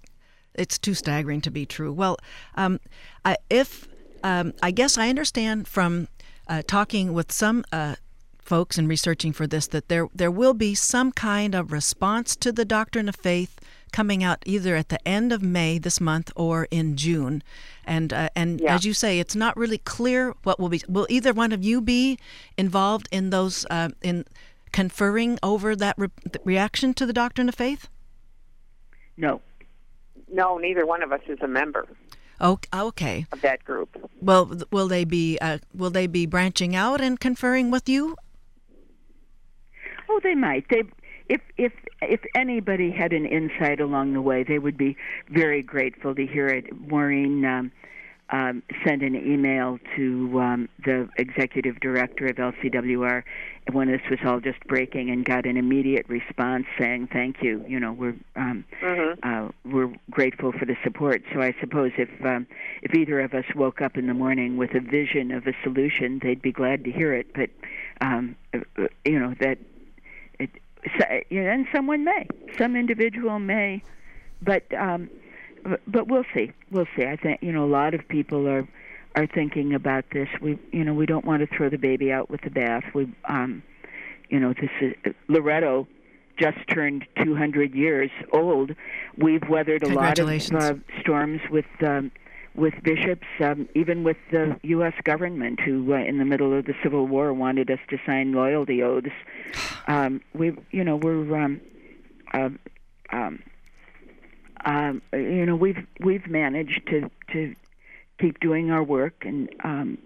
[0.60, 1.92] it's too staggering to be true.
[1.92, 2.18] Well,
[2.56, 2.80] um,
[3.26, 3.88] I, if
[4.24, 6.08] um, I guess I understand from
[6.48, 7.96] uh, talking with some uh,
[8.40, 12.52] folks and researching for this that there there will be some kind of response to
[12.52, 13.60] the doctrine of faith
[13.92, 17.42] coming out either at the end of May this month or in June,
[17.86, 18.76] and uh, and Yeah.
[18.76, 20.82] as you say, it's not really clear what will be.
[20.88, 22.20] Will either one of you be
[22.58, 24.26] involved in those uh, in
[24.72, 26.10] conferring over that re-
[26.44, 27.88] reaction to the doctrine of faith?
[29.18, 29.42] No.
[30.32, 31.88] No, neither one of us is a member
[32.42, 33.26] Oh, okay.
[33.34, 33.90] of that group.
[34.22, 38.16] Well, will they be uh, will they be branching out and conferring with you?
[40.10, 40.66] Oh, they might.
[40.70, 40.84] They
[41.28, 44.96] if if if anybody had an insight along the way, they would be
[45.30, 46.66] very grateful to hear it.
[46.90, 47.72] Maureen um,
[48.32, 53.24] um, sent an email to um, the executive director of LCWR
[53.72, 57.64] when this was all just breaking, and got an immediate response saying, "Thank you.
[57.68, 58.66] You know, we're um,
[59.24, 62.48] uh, we're grateful for the support." So I suppose if um,
[62.82, 66.20] if either of us woke up in the morning with a vision of a solution,
[66.22, 67.34] they'd be glad to hear it.
[67.34, 67.50] But
[68.02, 68.36] um,
[69.06, 69.58] you know that
[70.40, 70.50] it,
[71.30, 73.84] you know, and someone may, some individual may,
[74.42, 75.10] but um,
[75.88, 76.52] but- we'll see.
[76.72, 77.06] We'll see.
[77.06, 78.68] I think you know a lot of people are
[79.16, 80.30] are thinking about this.
[80.42, 82.84] We you know we don't want to throw the baby out with the bath.
[82.94, 83.64] We um,
[84.30, 85.88] you know this is Loretto
[86.40, 88.72] just turned 200 years old.
[89.18, 92.12] We've weathered a lot of uh, storms with um,
[92.56, 94.94] with bishops, um, even with the U.S.
[95.04, 98.82] government, who uh, in the middle of the Civil War wanted us to sign loyalty
[98.84, 99.10] oaths.
[99.88, 101.60] Um, we, you know, we're, um,
[102.32, 102.50] uh,
[103.12, 103.42] um,
[104.66, 107.56] um, you know, we've we've managed to to
[108.20, 109.98] keep doing our work, and um,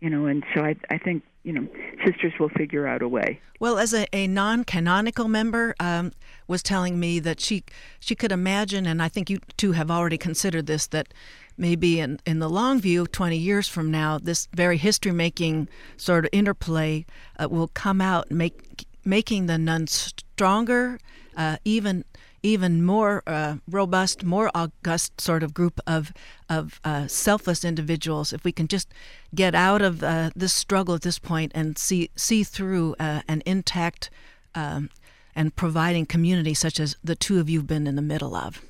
[0.00, 1.66] you know, and so I I think you know,
[2.04, 3.40] sisters will figure out a way.
[3.58, 6.12] Well, as a, a non-canonical member, um,
[6.46, 7.64] was telling me that she
[8.00, 11.14] she could imagine, and I think you two have already considered this, that
[11.56, 16.30] maybe in, in the long view, 20 years from now, this very history-making sort of
[16.32, 17.06] interplay
[17.38, 20.98] uh, will come out, make making the nuns stronger,
[21.34, 22.04] uh, even
[22.42, 26.12] even more uh, robust, more august sort of group of
[26.48, 28.32] of uh, selfless individuals.
[28.32, 28.92] If we can just
[29.34, 33.42] get out of uh, this struggle at this point and see see through uh, an
[33.46, 34.10] intact
[34.54, 34.90] um,
[35.34, 38.60] and providing community such as the two of you've been in the middle of.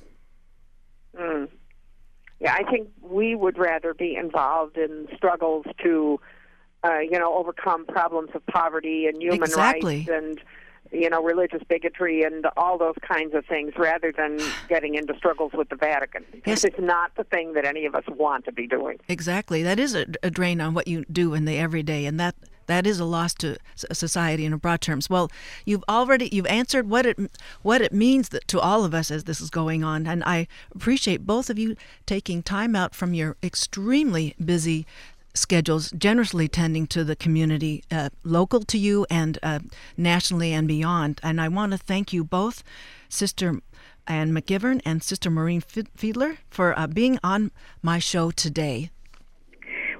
[1.17, 1.49] Mm.
[2.39, 6.19] Yeah, I think we would rather be involved in struggles to,
[6.83, 9.97] uh, you know, overcome problems of poverty and human Exactly.
[9.97, 10.41] rights and
[10.91, 15.51] you know, religious bigotry and all those kinds of things rather than getting into struggles
[15.53, 16.25] with the Vatican.
[16.45, 16.63] Yes.
[16.63, 18.99] it's not the thing that any of us want to be doing.
[19.07, 19.63] Exactly.
[19.63, 22.35] That is a, a drain on what you do in the everyday, and that
[22.69, 25.09] that is a loss to society in broad terms.
[25.09, 25.31] Well,
[25.65, 27.17] you've already you've answered what it
[27.63, 30.47] what it means that, to all of us as this is going on, and I
[30.75, 31.75] appreciate both of you
[32.05, 34.85] taking time out from your extremely busy
[35.39, 39.59] schedules, generously tending to the community uh, local to you and uh,
[39.97, 41.19] nationally and beyond.
[41.23, 42.63] And I want to thank you both,
[43.07, 43.61] Sister
[44.07, 48.91] Ann McGivern and Sister Maureen Fiedler, for uh, being on my show today.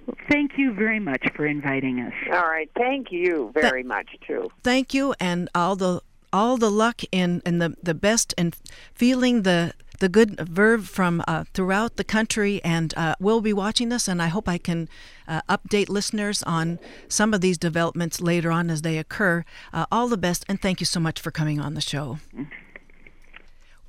[0.06, 2.14] Well, thank you very much for inviting us.
[2.34, 2.70] All right.
[2.76, 4.50] Thank you very much, too.
[4.64, 8.56] Thank you, and all the all the luck in and the the best and
[8.94, 13.90] feeling the the good verve from uh, throughout the country, and uh, we'll be watching
[13.90, 14.08] this.
[14.08, 14.90] And I hope I can
[15.28, 19.44] uh, update listeners on some of these developments later on as they occur.
[19.72, 22.20] Uh, all the best, and thank you so much for coming on the show.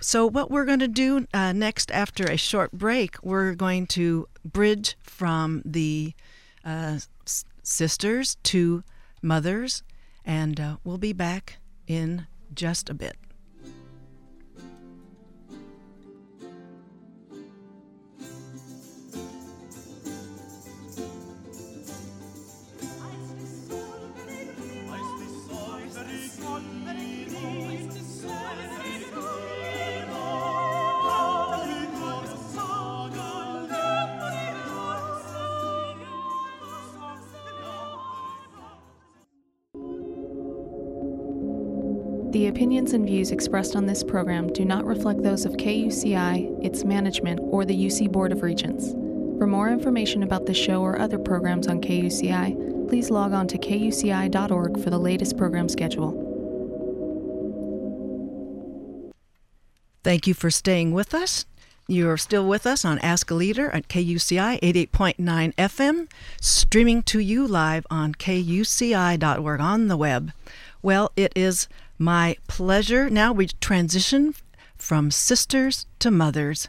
[0.01, 4.29] So, what we're going to do uh, next, after a short break, we're going to
[4.45, 6.15] bridge from the
[6.65, 8.83] uh, s- sisters to
[9.23, 9.83] mothers,
[10.25, 13.17] and we'll be back in just a bit.
[42.41, 46.85] The opinions and views expressed on this program do not reflect those of KUCI, its
[46.85, 48.93] management, or the UC Board of Regents.
[49.37, 53.59] For more information about this show or other programs on KUCI, please log on to
[53.59, 56.13] kuci.org for the latest program schedule.
[60.03, 61.45] Thank you for staying with us.
[61.89, 67.47] You're still with us on Ask a Leader at KUCI 88.9 FM, streaming to you
[67.47, 70.33] live on kuci.org on the web.
[70.83, 71.69] Well, it is
[72.01, 73.11] my pleasure.
[73.11, 74.35] Now we transition
[74.77, 76.69] from sisters to mothers.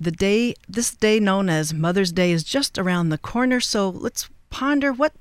[0.00, 4.28] The day, this day known as Mother's Day, is just around the corner, so let's
[4.50, 5.14] ponder what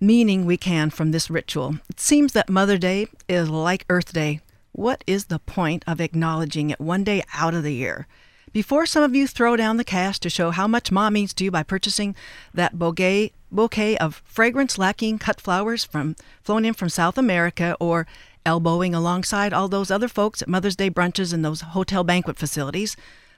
[0.00, 1.76] meaning we can from this ritual.
[1.90, 4.40] It seems that Mother Day is like Earth Day.
[4.72, 8.06] What is the point of acknowledging it one day out of the year?
[8.52, 11.44] Before some of you throw down the cash to show how much mom means to
[11.44, 12.16] you by purchasing
[12.52, 18.08] that bouquet, bouquet of fragrance lacking cut flowers from flown in from South America or
[18.44, 22.96] elbowing alongside all those other folks at Mother's Day brunches and those hotel banquet facilities,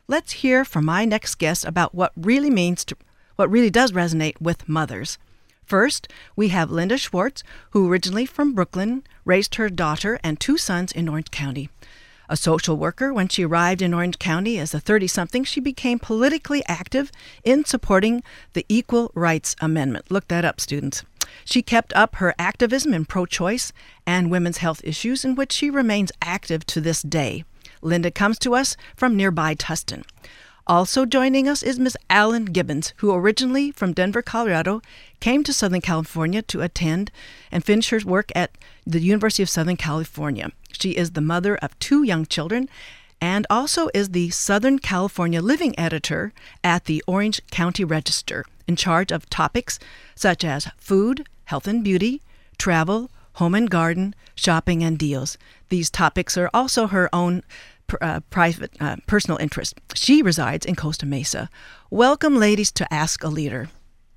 [0.09, 2.97] let's hear from my next guest about what really means to
[3.37, 5.19] what really does resonate with mothers.
[5.65, 10.93] First, we have Linda Schwarz, who originally from Brooklyn raised her daughter and two sons
[10.93, 11.71] in Orange County.
[12.29, 15.99] A social worker, when she arrived in Orange County as a 30 something, she became
[15.99, 17.11] politically active
[17.45, 18.23] in supporting
[18.55, 20.11] the Equal Rights Amendment.
[20.11, 21.05] Look that up, students.
[21.45, 23.73] She kept up her activism in pro choice
[24.07, 27.45] and women's health issues, in which she remains active to this day.
[27.81, 30.05] Linda comes to us from nearby Tustin.
[30.67, 34.81] Also joining us is Miss Alan Gibbons, who originally from Denver, Colorado,
[35.19, 37.11] came to Southern California to attend
[37.51, 40.53] and finish her work at the University of Southern California.
[40.73, 42.69] She is the mother of two young children
[43.21, 49.13] and also is the Southern California living editor at the Orange County Register, in charge
[49.13, 49.79] of topics
[50.15, 52.23] such as food, health and beauty,
[52.59, 55.39] travel, home and garden, shopping, and deals.
[55.69, 57.43] These topics are also her own
[57.87, 59.81] pr- uh, private, uh, personal interest.
[59.95, 61.49] She resides in Costa Mesa.
[61.91, 63.69] Welcome, ladies, to Ask a Leader.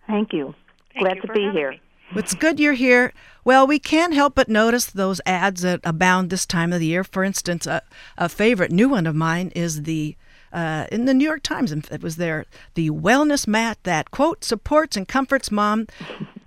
[0.08, 0.53] Thank you.
[0.93, 1.71] Thank Glad you to be here.
[1.71, 1.81] me.
[2.15, 3.13] It's good you're here.
[3.43, 7.03] Well, we can't help but notice those ads that abound this time of the year.
[7.03, 7.81] For instance, a,
[8.17, 10.15] a favorite new one of mine is the
[10.55, 11.71] uh, in the New York Times.
[11.71, 15.87] It was there the wellness mat that quote supports and comforts mom.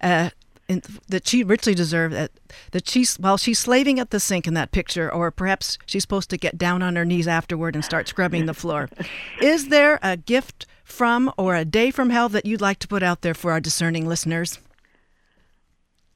[0.00, 0.30] Uh,
[0.68, 2.30] in, that she richly deserved that
[2.70, 6.30] that she's while she's slaving at the sink in that picture or perhaps she's supposed
[6.30, 8.88] to get down on her knees afterward and start scrubbing the floor
[9.42, 13.02] is there a gift from or a day from hell that you'd like to put
[13.02, 14.60] out there for our discerning listeners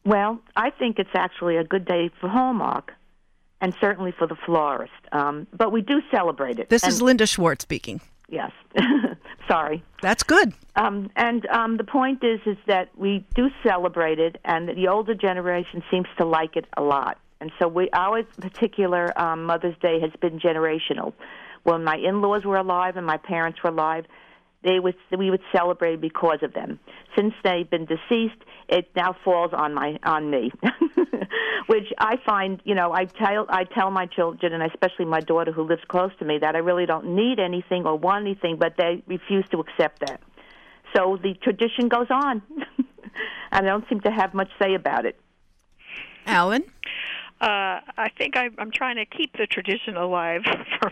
[0.04, 2.92] Well, I think it's actually a good day for Hallmark
[3.62, 4.92] and certainly for the florist.
[5.12, 6.68] Um, but we do celebrate it.
[6.68, 8.50] this And- is linda schwarz speaking Yes.
[9.46, 9.82] Sorry.
[10.00, 10.54] That's good.
[10.74, 15.14] Um, and um, the point is, is that we do celebrate it, and the older
[15.14, 17.18] generation seems to like it a lot.
[17.42, 21.12] And so we, our particular um, Mother's Day has been generational.
[21.64, 24.06] When my in-laws were alive and my parents were alive,
[24.64, 26.78] they would we would celebrate because of them.
[27.16, 30.52] Since they've been deceased, it now falls on my on me,
[31.66, 35.52] which I find you know I tell I tell my children and especially my daughter
[35.52, 38.74] who lives close to me that I really don't need anything or want anything, but
[38.76, 40.20] they refuse to accept that.
[40.94, 42.86] So the tradition goes on, and
[43.52, 45.18] I don't seem to have much say about it.
[46.26, 46.64] Alan?
[47.42, 50.42] Uh, I think I, I'm trying to keep the tradition alive
[50.80, 50.88] for,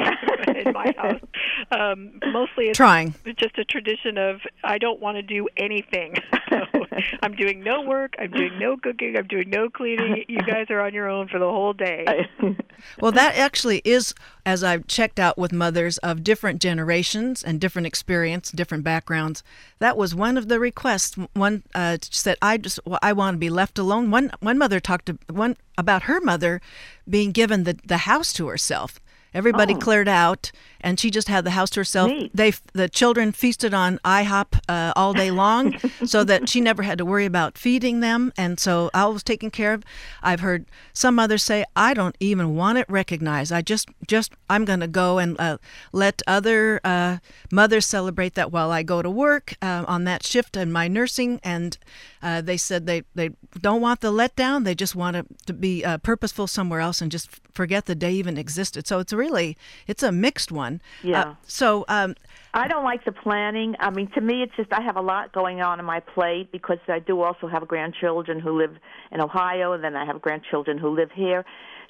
[0.53, 1.21] in my house.
[1.73, 3.15] Um, mostly, it's trying.
[3.37, 6.17] just a tradition of I don't want to do anything.
[6.51, 6.85] So
[7.23, 8.15] I'm doing no work.
[8.19, 9.17] I'm doing no cooking.
[9.17, 10.25] I'm doing no cleaning.
[10.29, 12.29] You guys are on your own for the whole day.
[13.01, 17.87] well, that actually is, as I've checked out with mothers of different generations and different
[17.87, 19.43] experience, different backgrounds.
[19.79, 21.17] That was one of the requests.
[21.35, 24.81] One uh, said, "I just well, I want to be left alone." One one mother
[24.81, 26.61] talked to one about her mother
[27.09, 29.01] being given the the house to herself.
[29.33, 29.79] Everybody Oh.
[29.79, 30.51] cleared out,
[30.81, 32.11] and she just had the house to herself.
[32.11, 32.31] Neat.
[32.35, 36.99] They the children feasted on IHOP uh, all day long, so that she never had
[36.99, 39.85] to worry about feeding them, and so I was taken care of.
[40.23, 43.53] I've heard some mothers say, "I don't even want it recognized.
[43.53, 45.59] I just just I'm going to go and uh,
[45.93, 47.19] let other uh,
[47.53, 51.41] mothers celebrate that while I go to work uh, on that shift in my nursing."
[51.45, 51.79] And
[52.23, 54.65] uh, they said they they don't want the letdown.
[54.65, 58.13] They just want to, to be uh, purposeful somewhere else and just forget the day
[58.13, 58.87] even existed.
[58.87, 59.57] So it's really
[59.87, 60.83] it's a mixed one.
[61.03, 61.21] Yeah.
[61.21, 62.15] Uh, so um,
[62.53, 63.75] I don't like the planning.
[63.79, 66.53] I mean, to me, it's just I have a lot going on in my plate
[66.53, 68.77] because I do also have grandchildren who live
[69.13, 71.45] in Ohio, and then I have grandchildren who live here.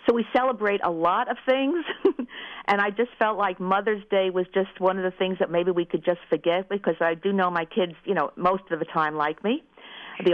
[0.09, 1.85] So we celebrate a lot of things,
[2.67, 5.71] and I just felt like Mother's Day was just one of the things that maybe
[5.71, 8.87] we could just forget because I do know my kids, you know, most of the
[8.87, 9.63] time like me,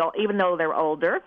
[0.01, 1.21] all, even though they're older.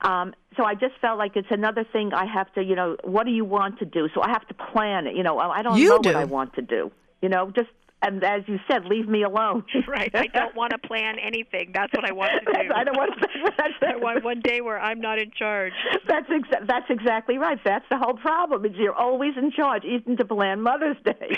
[0.00, 3.24] Um, so I just felt like it's another thing I have to, you know, what
[3.24, 4.08] do you want to do?
[4.14, 5.16] So I have to plan it.
[5.16, 6.10] You know, I don't You know do.
[6.10, 6.90] what I want to do.
[7.20, 7.68] You know, just
[8.02, 9.64] and as you said, leave me alone.
[9.88, 10.10] right.
[10.14, 11.72] I don't want to plan anything.
[11.74, 12.72] That's what I want to do.
[12.74, 13.28] I don't want to.
[13.56, 15.72] That's, I want one day where I'm not in charge.
[16.06, 17.58] that's exa- that's exactly right.
[17.64, 18.64] That's the whole problem.
[18.64, 21.36] Is you're always in charge, even to plan Mother's Day,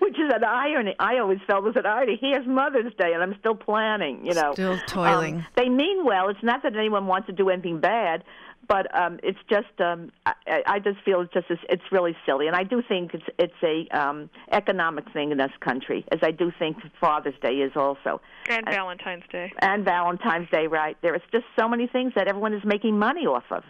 [0.00, 0.94] which is an irony.
[0.98, 2.18] I always felt was an irony.
[2.20, 4.24] Here's Mother's Day, and I'm still planning.
[4.24, 5.36] You know, Still toiling.
[5.36, 6.28] Um, they mean well.
[6.30, 8.24] It's not that anyone wants to do anything bad,
[8.70, 12.54] but um, it's just um, I, I just feel it's just it's really silly, and
[12.54, 16.52] I do think it's it's a um, economic thing in this country, as I do
[16.56, 19.52] think Father's Day is also And Valentine's Day.
[19.58, 20.96] and Valentine's Day, right?
[21.02, 23.64] There is just so many things that everyone is making money off of.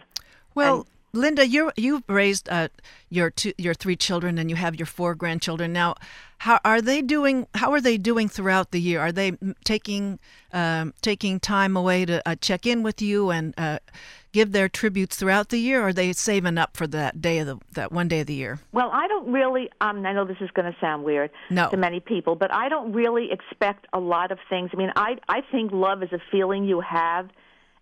[0.53, 2.67] Well, Linda, you you've raised uh,
[3.09, 5.95] your two, your three children, and you have your four grandchildren now.
[6.37, 7.47] How are they doing?
[7.55, 8.99] How are they doing throughout the year?
[9.01, 9.31] Are they
[9.63, 10.19] taking
[10.53, 13.79] um, taking time away to uh, check in with you and uh,
[14.31, 15.81] give their tributes throughout the year?
[15.81, 18.33] Or are they saving up for that day of the that one day of the
[18.33, 18.59] year?
[18.71, 19.69] Well, I don't really.
[19.81, 21.69] Um, I know this is going to sound weird No.
[21.69, 24.69] to many people, but I don't really expect a lot of things.
[24.73, 27.29] I mean, I I think love is a feeling you have,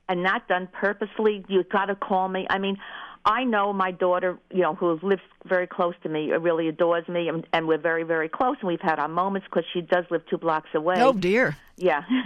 [0.08, 1.45] and not done purposefully.
[1.47, 2.47] You got to call me.
[2.50, 2.78] I mean.
[3.26, 7.28] I know my daughter, you know, who lives very close to me, really adores me,
[7.28, 8.56] and, and we're very, very close.
[8.62, 10.95] And we've had our moments because she does live two blocks away.
[11.00, 11.58] Oh dear.
[11.76, 12.04] Yeah.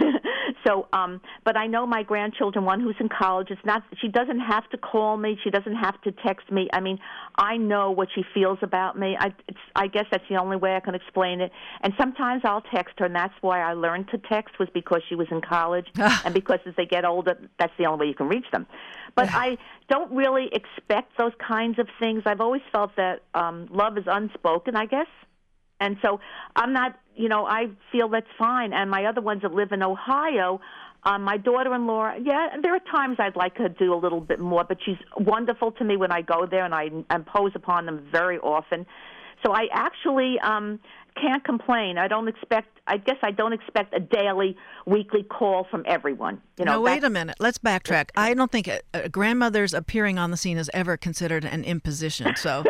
[0.66, 4.40] so, um, but I know my grandchildren, one who's in college, it's not, she doesn't
[4.40, 5.38] have to call me.
[5.42, 6.68] She doesn't have to text me.
[6.72, 6.98] I mean,
[7.36, 9.16] I know what she feels about me.
[9.18, 11.52] I, it's, I guess that's the only way I can explain it.
[11.82, 15.14] And sometimes I'll text her, and that's why I learned to text was because she
[15.14, 15.86] was in college.
[15.96, 18.66] and because as they get older, that's the only way you can reach them.
[19.14, 19.58] But I
[19.88, 22.22] don't really expect those kinds of things.
[22.26, 25.06] I've always felt that um, love is unspoken, I guess.
[25.80, 26.20] And so
[26.56, 28.72] I'm not, you know, I feel that's fine.
[28.72, 30.60] And my other ones that live in Ohio,
[31.04, 34.40] um, my daughter-in-law, yeah, there are times I'd like her to do a little bit
[34.40, 38.06] more, but she's wonderful to me when I go there, and I impose upon them
[38.10, 38.86] very often.
[39.44, 40.80] So I actually um,
[41.20, 41.98] can't complain.
[41.98, 42.73] I don't expect.
[42.86, 44.56] I guess I don't expect a daily,
[44.86, 46.40] weekly call from everyone.
[46.58, 47.36] You know, now wait a minute.
[47.40, 48.10] Let's backtrack.
[48.16, 52.36] I don't think a, a grandmother's appearing on the scene is ever considered an imposition.
[52.36, 52.64] So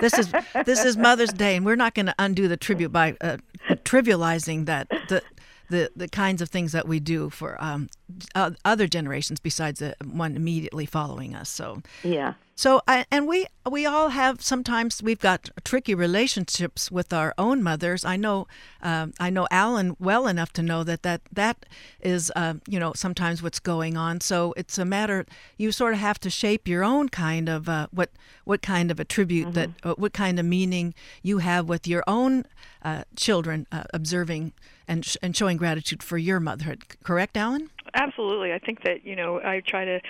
[0.00, 0.32] this is
[0.64, 3.38] this is Mother's Day, and we're not going to undo the tribute by uh,
[3.84, 5.22] trivializing that the.
[5.68, 7.90] The, the kinds of things that we do for um,
[8.34, 11.48] uh, other generations besides the one immediately following us.
[11.48, 12.34] So Yeah.
[12.60, 17.62] So, I, and we we all have sometimes we've got tricky relationships with our own
[17.62, 18.04] mothers.
[18.04, 18.48] I know
[18.82, 21.64] um, I know Alan well enough to know that that that
[22.00, 24.20] is uh, you know sometimes what's going on.
[24.20, 25.24] So it's a matter
[25.56, 28.10] you sort of have to shape your own kind of uh, what
[28.44, 30.92] what kind of a tribute that uh, what kind of meaning
[31.22, 32.44] you have with your own
[32.82, 34.52] uh, children uh, observing
[34.86, 36.82] and sh- and showing gratitude for your motherhood.
[37.02, 37.70] Correct, Alan?
[37.94, 38.52] Absolutely.
[38.52, 40.00] I think that you know I try to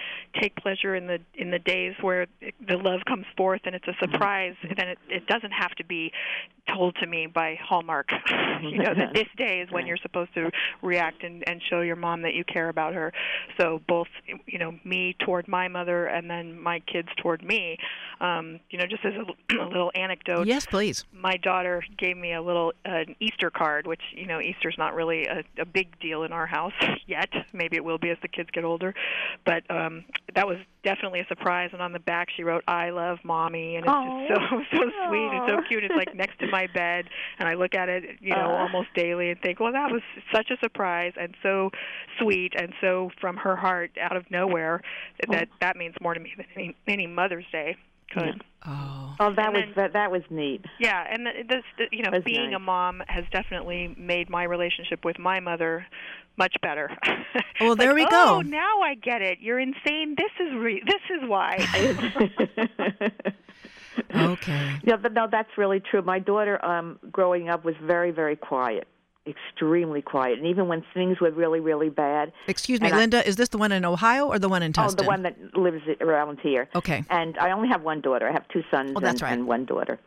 [0.41, 3.95] take pleasure in the in the days where the love comes forth and it's a
[4.01, 4.55] surprise.
[4.63, 4.75] Mm-hmm.
[4.77, 6.13] Then it, it doesn't have to be
[6.69, 8.11] told to me by Hallmark.
[8.63, 10.51] you know that this day is when you're supposed to
[10.83, 13.13] react and and show your mom that you care about her.
[13.59, 14.09] So both
[14.47, 17.79] you know me toward my mother and then my kids toward me.
[18.21, 20.47] Um, you know, just as a, a little anecdote.
[20.47, 21.05] Yes, please.
[21.13, 25.27] My daughter gave me a little uh, Easter card, which you know Easter's not really
[25.27, 26.73] a, a big deal in our house
[27.07, 27.31] yet.
[27.53, 28.95] Maybe it will be as the kids get older,
[29.45, 30.05] but um,
[30.35, 31.71] that was definitely a surprise.
[31.73, 34.27] And on the back, she wrote "I love mommy," and it's oh.
[34.29, 35.85] just so so sweet and so cute.
[35.85, 37.07] It's like next to my bed,
[37.39, 38.63] and I look at it, you know, Uh.
[38.63, 40.03] almost daily, and think, well, that was
[40.33, 41.71] such a surprise and so
[42.19, 44.81] sweet, and so from her heart, out of nowhere.
[45.31, 47.77] That that means more to me than any, any Mother's Day
[48.13, 48.43] could.
[48.67, 49.15] Oh.
[49.21, 50.65] Oh, that And was then- that, that was neat.
[50.79, 52.57] Yeah, and the, this, the, you know, being nice.
[52.57, 55.87] a mom has definitely made my relationship with my mother
[56.37, 56.91] much better.
[57.61, 58.37] Well, there Like, we go.
[58.37, 59.39] Oh, now I get it.
[59.41, 60.17] You're insane.
[60.17, 61.59] This is re- this is why.
[64.15, 64.79] Okay.
[64.83, 66.01] Yeah, but no, that's really true.
[66.03, 68.89] My daughter, um, growing up, was very, very quiet,
[69.27, 72.33] extremely quiet, and even when things were really, really bad.
[72.49, 74.73] Excuse me, and I- Linda, is this the one in Ohio or the one in
[74.79, 76.69] Oh, the one that lives around here.
[76.75, 77.05] Okay.
[77.11, 78.29] And I only have one daughter.
[78.29, 79.33] I have two sons Oh, that's and, right.
[79.33, 79.99] and one daughter.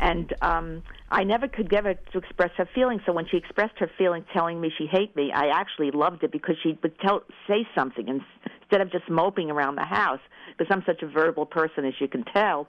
[0.00, 3.02] And um I never could get her to express her feelings.
[3.04, 6.30] So when she expressed her feeling, telling me she hated me, I actually loved it
[6.32, 8.20] because she would tell, say something and,
[8.62, 10.20] instead of just moping around the house.
[10.56, 12.66] Because I'm such a verbal person, as you can tell.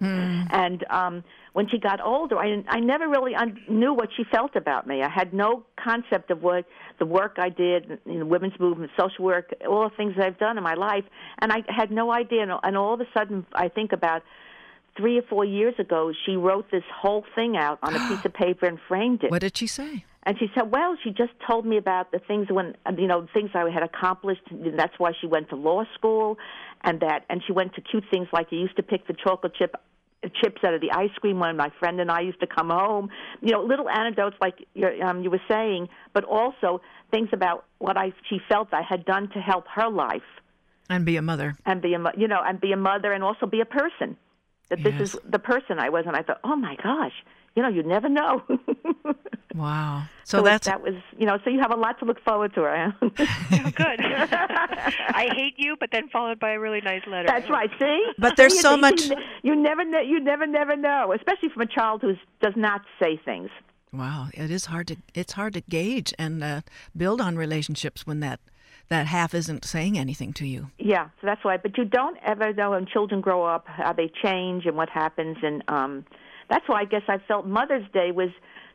[0.50, 1.24] And um
[1.54, 5.02] when she got older, I I never really un- knew what she felt about me.
[5.02, 6.66] I had no concept of what
[7.00, 10.40] the work I did, you know, women's movement, social work, all the things that I've
[10.40, 11.04] done in my life,
[11.40, 12.44] and I had no idea.
[12.44, 14.22] And, and all of a sudden, I think about
[15.02, 18.34] three or four years ago, she wrote this whole thing out on a piece of
[18.34, 19.32] paper and framed it.
[19.32, 20.06] What did she say?
[20.24, 23.50] And she said, "Well, she just told me about the things when you know things
[23.56, 24.44] I had accomplished.
[24.52, 26.38] And that's why she went to law school,
[26.84, 29.54] and that and she went to cute things like you used to pick the chocolate
[29.56, 29.76] chip
[30.40, 33.10] chips out of the ice cream when my friend and I used to come home.
[33.42, 34.58] You know, little anecdotes like
[35.04, 39.30] um, you were saying, but also things about what I she felt I had done
[39.30, 40.30] to help her life
[40.88, 41.56] And be a mother.
[41.66, 44.18] and be a you know and be a mother and also be a person.
[44.72, 47.14] That this is the person I was, and I thought, oh my gosh,
[47.56, 48.42] you know, you never know.
[49.54, 50.04] Wow.
[50.24, 51.38] So, it- that's that was you know.
[51.44, 52.62] So you have a lot to look forward to.
[52.62, 52.94] Right?
[53.02, 54.00] oh, good.
[54.02, 57.28] I hate you, but then followed by a really nice letter.
[57.28, 57.70] That's right.
[57.78, 61.64] See, But there's so much- You, you never, know, you never, never know, especially from
[61.64, 63.50] a child who does not say things.
[63.92, 64.28] wow.
[64.34, 66.62] It is hard to it's hard to gauge and uh,
[66.96, 68.40] build on relationships when that
[68.92, 70.68] that half isn't saying anything to you.
[70.78, 71.58] Yeah, so that's why.
[71.58, 75.38] But you don't ever know when children grow up how they change and what happens,
[75.42, 76.06] and um,
[76.50, 78.30] that's why I guess I felt Mother's Day was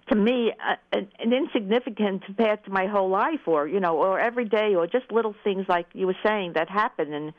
[0.08, 4.18] to me uh, an, an insignificant compared to my whole life, or you know, or
[4.18, 7.32] every day, or just little things like you were saying that happen, and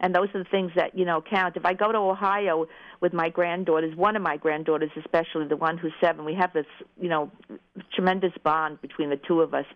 [0.00, 1.56] and those are the things that you know count.
[1.56, 2.66] If I go to Ohio
[3.00, 6.66] with my granddaughters, one of my granddaughters, especially the one who's seven, we have this
[7.00, 7.30] you know
[7.92, 9.66] tremendous bond between the two of us.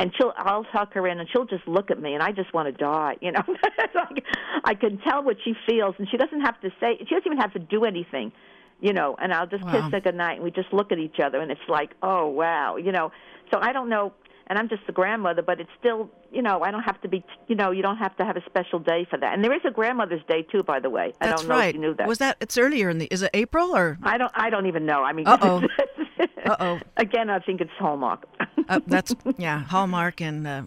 [0.00, 2.54] And she'll, I'll tuck her in, and she'll just look at me, and I just
[2.54, 3.16] want to die.
[3.20, 3.42] You know,
[3.96, 4.24] like,
[4.64, 6.96] I can tell what she feels, and she doesn't have to say.
[7.00, 8.30] She doesn't even have to do anything,
[8.80, 9.16] you know.
[9.20, 9.72] And I'll just Wow.
[9.72, 12.76] kiss her goodnight, and we just look at each other, and it's like, oh wow,
[12.76, 13.10] you know.
[13.52, 14.12] So I don't know,
[14.46, 17.24] and I'm just the grandmother, but it's still, you know, I don't have to be,
[17.48, 19.34] you know, you don't have to have a special day for that.
[19.34, 21.12] And there is a grandmother's day too, by the way.
[21.20, 21.68] That's I don't know right.
[21.70, 22.06] if you knew that.
[22.06, 24.30] Was that it's earlier in the is it April or I don't.
[24.34, 25.02] I don't even know.
[25.02, 25.62] I mean, Uh-oh.
[26.46, 26.80] Uh-oh.
[26.96, 28.26] Again, I think it's Hallmark.
[28.68, 30.62] uh, that's yeah, Hallmark and uh,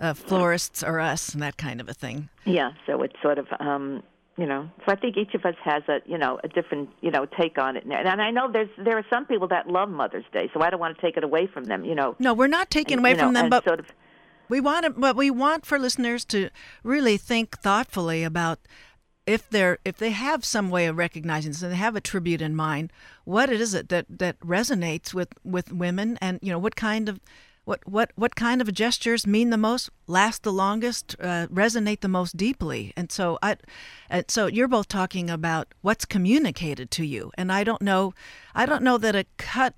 [0.00, 2.28] uh, florists are us and that kind of a thing.
[2.44, 4.02] Yeah, so it's sort of um
[4.38, 7.10] you know, so I think each of us has a you know a different you
[7.10, 9.88] know take on it, and and I know there's there are some people that love
[9.88, 11.84] Mother's Day, so I don't want to take it away from them.
[11.86, 13.86] You know, No, we're not taking And, away you know, from them, but sort of,
[14.50, 16.50] we want to, but we want for listeners to
[16.82, 18.58] really think thoughtfully about
[19.26, 22.40] if they're if they have some way of recognizing this and they have a tribute
[22.40, 22.92] in mind,
[23.24, 27.20] what is it that that resonates with with women, and you know what kind of
[27.64, 32.08] what what what kind of gestures mean the most, last the longest, uh, resonate the
[32.08, 33.56] most deeply, and so I,
[34.08, 38.14] and so you're both talking about what's communicated to you, and I don't know,
[38.54, 39.74] I don't know that a cut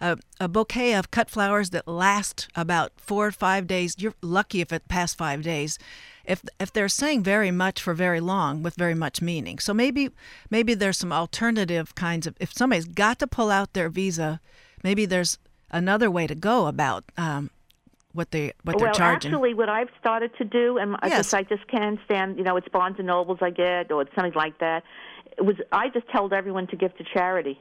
[0.00, 3.94] a, a bouquet of cut flowers that last about four or five days.
[3.98, 5.78] You're lucky if it past five days.
[6.24, 9.58] If if they're saying very much for very long with very much meaning.
[9.58, 10.10] So maybe
[10.50, 12.36] maybe there's some alternative kinds of.
[12.40, 14.40] If somebody's got to pull out their visa,
[14.82, 15.38] maybe there's
[15.70, 17.50] another way to go about um,
[18.12, 19.32] what they what they're well, charging.
[19.32, 21.34] actually, what I've started to do, and I Yes.
[21.34, 24.34] I just can't stand, you know, it's Barnes and Nobles I get or it's something
[24.34, 24.84] like that.
[25.36, 27.58] It was I just told everyone to give to charity.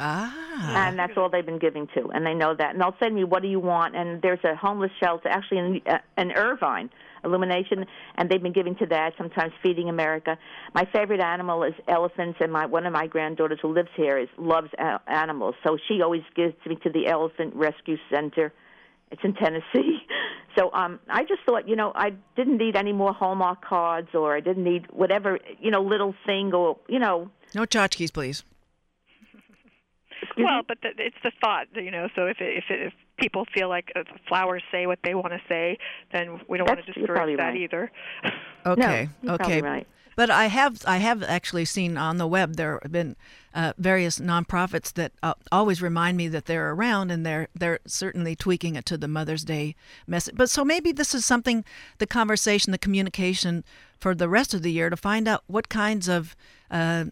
[0.00, 0.88] Ah.
[0.88, 2.72] And that's all they've been giving to, and they know that.
[2.72, 5.80] And they'll send me, "What do you want?" And there's a homeless shelter actually in,
[5.86, 6.90] uh, in Irvine,
[7.24, 9.12] Illumination, and they've been giving to that.
[9.18, 10.38] Sometimes Feeding America.
[10.74, 14.28] My favorite animal is elephants, and my one of my granddaughters who lives here is
[14.38, 14.68] loves
[15.06, 18.52] animals, so she always gives me to the Elephant Rescue Center.
[19.10, 19.98] It's in Tennessee.
[20.56, 24.36] So um I just thought, you know, I didn't need any more Hallmark cards or
[24.36, 28.44] I didn't need whatever, you know, little thing or, you know, No tchotchkes, please.
[30.36, 32.08] Well, but the, it's the thought, you know.
[32.14, 35.32] So if it, if it, if people feel like uh, flowers say what they want
[35.32, 35.78] to say,
[36.12, 37.56] then we don't want to discourage that right.
[37.56, 37.90] either.
[38.66, 39.10] Okay.
[39.22, 39.60] you're okay.
[39.60, 39.86] right.
[40.16, 43.16] But I have I have actually seen on the web there have been
[43.54, 48.36] uh, various nonprofits that uh, always remind me that they're around and they're they're certainly
[48.36, 49.74] tweaking it to the Mother's Day
[50.06, 50.36] message.
[50.36, 51.64] But so maybe this is something
[51.98, 53.64] the conversation, the communication
[53.98, 56.36] for the rest of the year to find out what kinds of
[56.70, 57.06] uh,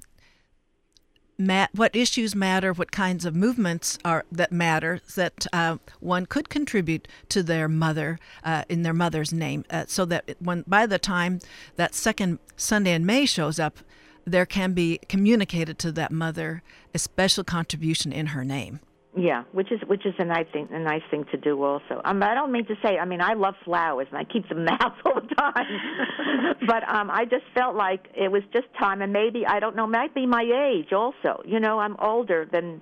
[1.46, 6.48] ma- what issues matter, what kinds of movements are that matter that uh, one could
[6.48, 10.98] contribute to their mother uh, in their mother's name, uh, so that when by the
[10.98, 11.40] time
[11.76, 13.78] that second Sunday in May shows up,
[14.24, 16.62] there can be communicated to that mother
[16.94, 18.80] a special contribution in her name.
[19.14, 22.00] Yeah, which is which is a nice thing a nice thing to do also.
[22.02, 22.96] Um, I don't mean to say.
[22.96, 26.56] I mean, I love flowers and I keep them house all the time.
[26.66, 29.86] but um, I just felt like it was just time, and maybe I don't know,
[29.86, 31.42] might be my age also.
[31.44, 32.80] You know, I'm older than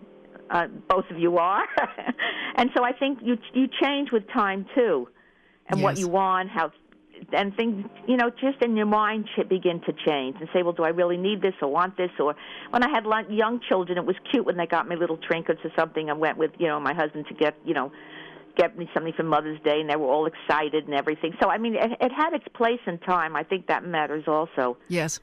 [0.50, 1.64] uh, both of you are,
[2.56, 5.08] and so I think you you change with time too,
[5.66, 6.70] and what you want, how.
[7.32, 10.84] And things, you know, just in your mind begin to change and say, well, do
[10.84, 12.10] I really need this or want this?
[12.18, 12.34] Or
[12.70, 15.70] when I had young children, it was cute when they got me little trinkets or
[15.78, 16.10] something.
[16.10, 17.92] I went with, you know, my husband to get, you know,
[18.56, 21.34] get me something for Mother's Day, and they were all excited and everything.
[21.42, 23.36] So, I mean, it, it had its place in time.
[23.36, 24.76] I think that matters also.
[24.88, 25.20] Yes.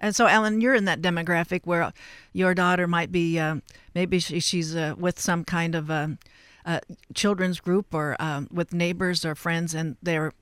[0.00, 1.92] And so, Alan, you're in that demographic where
[2.32, 3.62] your daughter might be, um,
[3.94, 6.18] maybe she, she's uh, with some kind of um,
[6.64, 6.80] uh,
[7.14, 10.32] children's group or um, with neighbors or friends, and they're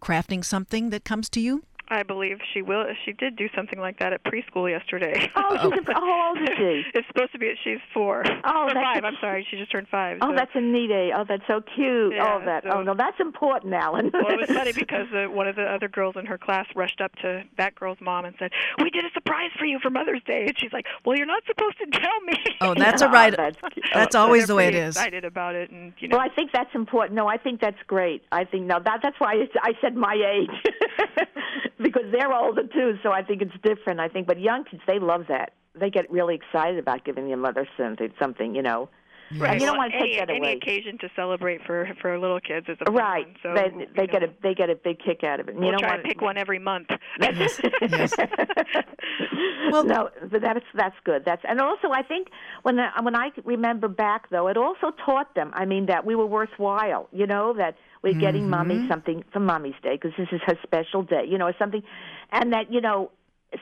[0.00, 1.62] crafting something that comes to you.
[1.88, 2.84] I believe she will.
[3.04, 5.30] She did do something like that at preschool yesterday.
[5.36, 6.82] Oh, she's a, how old is she?
[6.94, 7.52] it's supposed to be.
[7.62, 8.24] She's four.
[8.44, 9.04] Oh, or that's five.
[9.04, 9.46] a- I'm sorry.
[9.50, 10.18] She just turned five.
[10.20, 10.36] Oh, so.
[10.36, 11.12] that's a neat age.
[11.16, 12.14] Oh, that's so cute.
[12.14, 12.64] Yeah, oh, that.
[12.64, 14.10] so- oh, no, that's important, Alan.
[14.12, 17.00] well, it was funny because uh, one of the other girls in her class rushed
[17.00, 18.50] up to that girl's mom and said,
[18.82, 21.42] "We did a surprise for you for Mother's Day," and she's like, "Well, you're not
[21.46, 23.36] supposed to tell me." Oh, that's a right.
[23.36, 23.58] that's
[23.94, 24.74] That's, So always they're the way it is.
[24.74, 24.96] pretty is.
[24.96, 26.16] Excited about it, and you know.
[26.16, 27.14] Well, I think that's important.
[27.16, 28.22] No, I think that's great.
[28.32, 30.72] I think no, that that's why I, I said my age
[31.82, 32.98] because they're older too.
[33.02, 34.00] So I think it's different.
[34.00, 35.52] I think, but young kids they love that.
[35.78, 38.10] They get really excited about giving their mother something.
[38.18, 38.88] Something, you know.
[39.28, 40.38] And you don't Well, want to any, take that away.
[40.50, 43.26] any occasion to celebrate for for little kids is a fun Right.
[43.26, 43.36] one.
[43.42, 45.56] So they you they know, get a they get a big kick out of it.
[45.56, 46.86] And We'll you don't try want to pick one every month.
[49.72, 51.24] well, no, but that's that's good.
[51.24, 52.28] That's and also I think
[52.62, 55.50] when I, when I remember back though, it also taught them.
[55.54, 57.08] I mean that we were worthwhile.
[57.12, 57.76] You know that
[58.06, 58.50] we're getting mm-hmm.
[58.50, 61.24] mommy something for mommy's day because this is her special day.
[61.28, 61.82] You know, or something,
[62.30, 63.10] and that you know,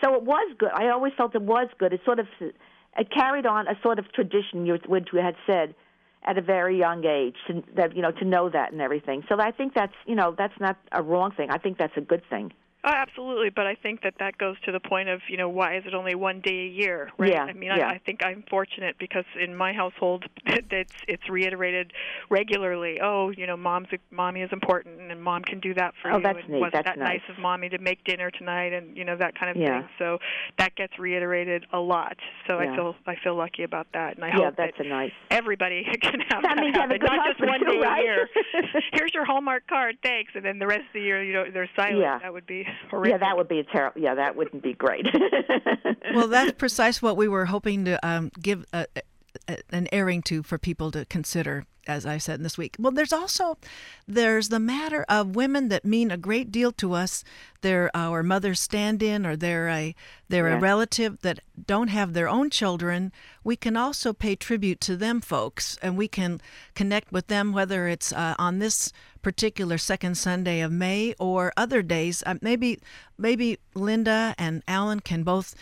[0.03, 0.71] so it was good.
[0.73, 1.93] I always felt it was good.
[1.93, 5.75] It sort of it carried on a sort of tradition, you- which we had said
[6.23, 9.25] at a very young age to that you know to know that and everything.
[9.29, 11.51] So I think that's you know that's not a wrong thing.
[11.51, 12.53] I think that's a good thing.
[12.87, 15.77] Oh, absolutely, but I think that that goes to the point of you know why
[15.79, 17.33] is it only one day a year, right?
[17.33, 17.89] Yeah, I mean, yeah.
[17.89, 21.93] I, I think I'm fortunate because in my household, it's it's reiterated
[22.29, 22.99] regularly.
[23.03, 26.23] Oh, you know, mom's mommy is important, and mom can do that for Oh, you.
[26.23, 27.21] that's and neat, wasn't that's that nice.
[27.31, 29.81] of mommy to make dinner tonight, and you know that kind of Yeah.
[29.81, 29.89] thing.
[29.99, 30.19] So
[30.59, 32.17] that gets reiterated a lot.
[32.47, 32.73] So Yeah.
[32.73, 35.13] I feel I feel lucky about that, and I yeah, hope that's that a nice.
[35.31, 37.79] everybody can have That that, means you have a good not just one too, day
[37.79, 38.01] right?
[38.01, 38.29] a year.
[38.93, 41.71] Here's your Hallmark card, thanks, and then the rest of the year, you know, there's
[41.75, 41.99] silence.
[42.01, 42.19] Yeah.
[42.19, 43.13] That would be horrific.
[43.13, 44.01] Yeah, that would be a terrible.
[44.01, 45.07] Yeah, that wouldn't be great.
[46.15, 48.87] well, that's precise what we were hoping to um, give a,
[49.49, 51.65] a, an airing to for people to consider.
[51.87, 53.59] As I said this week, well, there's also
[54.09, 57.23] there's the matter of women that mean a great deal to us.
[57.61, 59.95] They're our mother's stand-in, or they're a
[60.31, 60.57] they're Yeah.
[60.57, 63.13] a relative that don't have their own children.
[63.45, 66.41] We can also pay tribute to them, folks, and we can
[66.75, 68.91] connect with them, whether it's uh, on this
[69.25, 72.23] particular second Sunday of May or other days.
[72.27, 72.79] Uh, maybe
[73.19, 75.55] maybe Linda and Alan can both.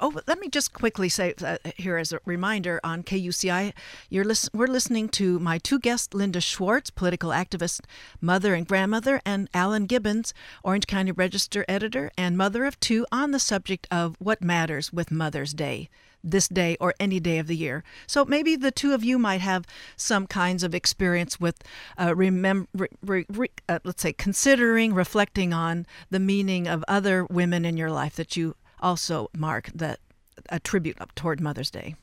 [0.00, 3.74] Oh, let me just quickly say uh, here as a reminder on KUCI,
[4.08, 7.80] you're lis- we're listening to my two guests, Linda Schwarz, political activist,
[8.20, 10.32] mother and grandmother, and Alan Gibbons,
[10.62, 15.10] Orange County Register editor and mother of two, on the subject of what matters with
[15.10, 15.90] Mother's Day
[16.22, 17.82] this day or any day of the year.
[18.06, 19.66] So maybe the two of you might have
[19.96, 21.62] some kinds of experience with,
[21.98, 22.68] uh, remember,
[23.02, 27.90] re, re, uh, let's say, considering, reflecting on the meaning of other women in your
[27.90, 30.00] life that you also mark that
[30.48, 31.94] attribute up toward Mother's Day.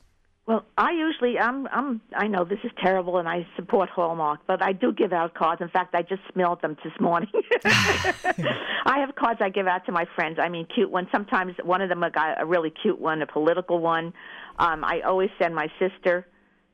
[0.48, 4.62] Well, I usually I'm I'm I know this is terrible and I support Hallmark, but
[4.62, 5.60] I do give out cards.
[5.60, 7.28] In fact, I just mailed them this morning.
[7.64, 10.38] I have cards I give out to my friends.
[10.40, 11.08] I mean, cute ones.
[11.12, 14.14] Sometimes one of them a guy a really cute one, a political one.
[14.58, 16.26] Um I always send my sister,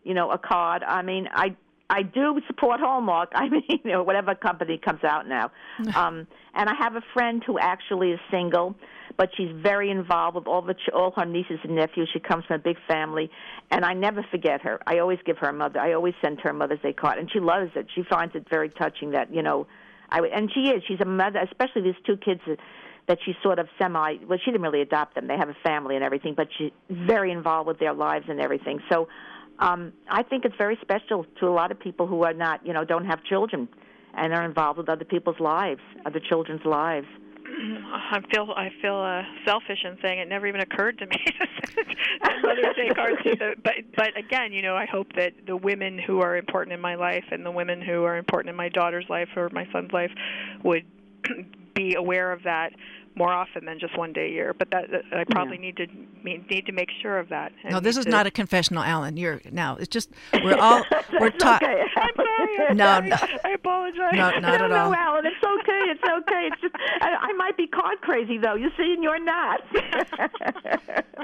[0.04, 0.84] you know, a card.
[0.84, 1.56] I mean, I
[1.90, 3.30] I do support Hallmark.
[3.34, 5.50] I mean, you know, whatever company comes out now.
[5.94, 6.26] Um
[6.56, 8.76] and I have a friend who actually is single
[9.16, 12.08] but she's very involved with all the ch- all her nieces and nephews.
[12.12, 13.30] She comes from a big family,
[13.70, 14.80] and I never forget her.
[14.86, 15.80] I always give her a mother.
[15.80, 17.86] I always send her a Mother's Day card, and she loves it.
[17.94, 19.66] She finds it very touching that you know,
[20.10, 20.82] I and she is.
[20.86, 22.40] She's a mother, especially these two kids.
[22.46, 22.58] That,
[23.06, 25.94] that she's sort of semi well she didn't really adopt them they have a family
[25.94, 29.08] and everything but she's very involved with their lives and everything so
[29.58, 32.72] um i think it's very special to a lot of people who are not you
[32.72, 33.68] know don't have children
[34.14, 37.06] and are involved with other people's lives other children's lives.
[37.46, 41.16] I feel I feel uh, selfish in saying it never even occurred to me.
[42.26, 45.56] Send Mother's Day cards to the, but but again, you know, I hope that the
[45.56, 48.68] women who are important in my life and the women who are important in my
[48.68, 50.10] daughter's life or my son's life
[50.62, 50.84] would
[51.74, 52.70] be aware of that
[53.16, 54.54] more often than just one day a year.
[54.54, 55.62] But that, that I probably Yeah.
[55.62, 55.86] need to
[56.48, 57.52] need to make sure of that.
[57.70, 59.16] No, this is to- not a confessional, Alan.
[59.16, 59.76] You're now.
[59.76, 60.10] It's just
[60.42, 60.84] we're all
[61.20, 61.62] we're taught.
[61.62, 61.82] okay.
[61.96, 62.66] I'm sorry.
[62.70, 63.08] I'm No, sorry.
[63.08, 63.16] no.
[63.44, 64.12] I apologize.
[64.12, 64.94] No, not no, at no, all.
[64.94, 65.80] Alan, it's okay.
[65.90, 66.48] It's okay.
[66.52, 68.54] It's just I, I might be card crazy though.
[68.54, 69.60] You see, and you're not.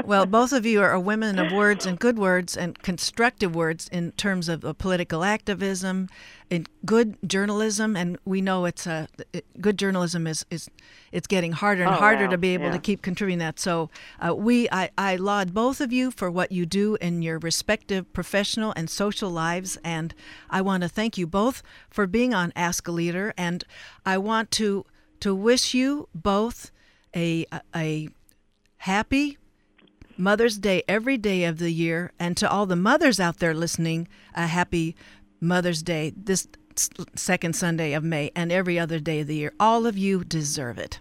[0.05, 4.13] Well, both of you are women of words and good words and constructive words in
[4.13, 6.09] terms of political activism,
[6.51, 10.69] in good journalism, and we know it's uh, it, good journalism is, is
[11.13, 12.31] it's getting harder and Oh, harder wow.
[12.33, 12.73] to be able Yeah.
[12.73, 13.61] to keep contributing that.
[13.61, 13.89] So
[14.21, 18.13] uh, we I, I laud both of you for what you do in your respective
[18.13, 20.13] professional and social lives, and
[20.51, 23.65] I want to thank you both for being on Ask a Leader, and
[24.05, 24.85] I want to
[25.21, 26.71] to wish you both
[27.15, 28.09] a a, a
[28.79, 29.39] happy
[30.17, 34.07] Mother's Day every day of the year, and to all the mothers out there listening,
[34.35, 34.95] a happy
[35.41, 36.49] Mother's Day this
[37.15, 39.53] second Sunday of May and every other day of the year.
[39.61, 41.01] All of you deserve it.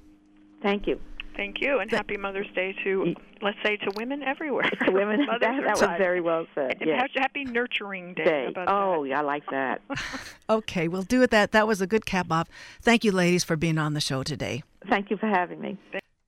[0.62, 1.00] Thank you.
[1.36, 4.70] Thank you, and happy Mother's Day to let's say to women everywhere.
[4.86, 5.98] To women, that, that was fine.
[5.98, 6.76] very well said.
[6.82, 7.00] And Yes.
[7.16, 8.26] happy- Happy Nurturing Day.
[8.26, 8.44] Day.
[8.44, 9.82] How about Oh, yeah, I like that.
[10.50, 11.30] Okay, we'll do it.
[11.30, 12.50] That that was a good cap off.
[12.82, 14.64] Thank you, ladies, for being on the show today.
[14.90, 15.78] Thank you for having me.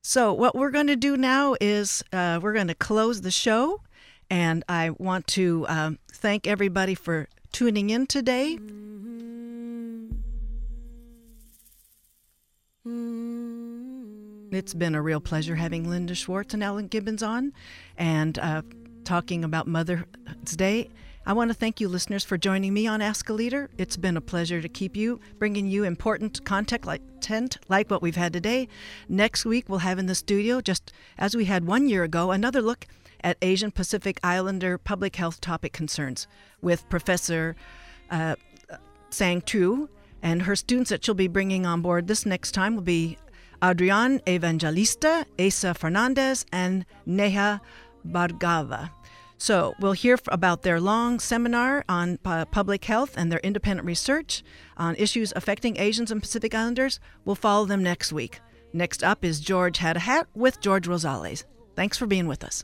[0.03, 3.82] So, what we're going to do now is uh, we're going to close the show,
[4.30, 8.58] and I want to um, thank everybody for tuning in today.
[14.52, 17.54] It's been a real pleasure having Linda Schwarz and Ellen Gibbons on
[17.97, 18.62] and uh,
[19.04, 20.04] talking about Mother's
[20.56, 20.89] Day.
[21.26, 23.70] I want to thank you, listeners, for joining me on Ask a Leader.
[23.78, 28.02] It's been a pleasure to keep you, bringing you important content like, tent like what
[28.02, 28.68] we've had today.
[29.08, 32.62] Next week, we'll have in the studio, just as we had one year ago, another
[32.62, 32.88] look
[33.24, 36.28] at Asian Pacific Islander public health topic concerns
[36.61, 37.55] with Professor
[38.09, 38.36] uh,
[39.09, 39.89] Sang Chu.
[40.24, 43.17] And her students that she'll be bringing on board this next time will be
[43.63, 47.61] Adrian Evangelista, Asa Fernandez, and Neha
[48.07, 48.91] Bhargava.
[49.38, 54.43] So we'll hear about their long seminar on public health and their independent research
[54.78, 56.99] on issues affecting Asians and Pacific Islanders.
[57.26, 58.39] We'll follow them next week.
[58.72, 61.45] Next up is George Had a Hat with George Rosales.
[61.76, 62.63] Thanks for being with us.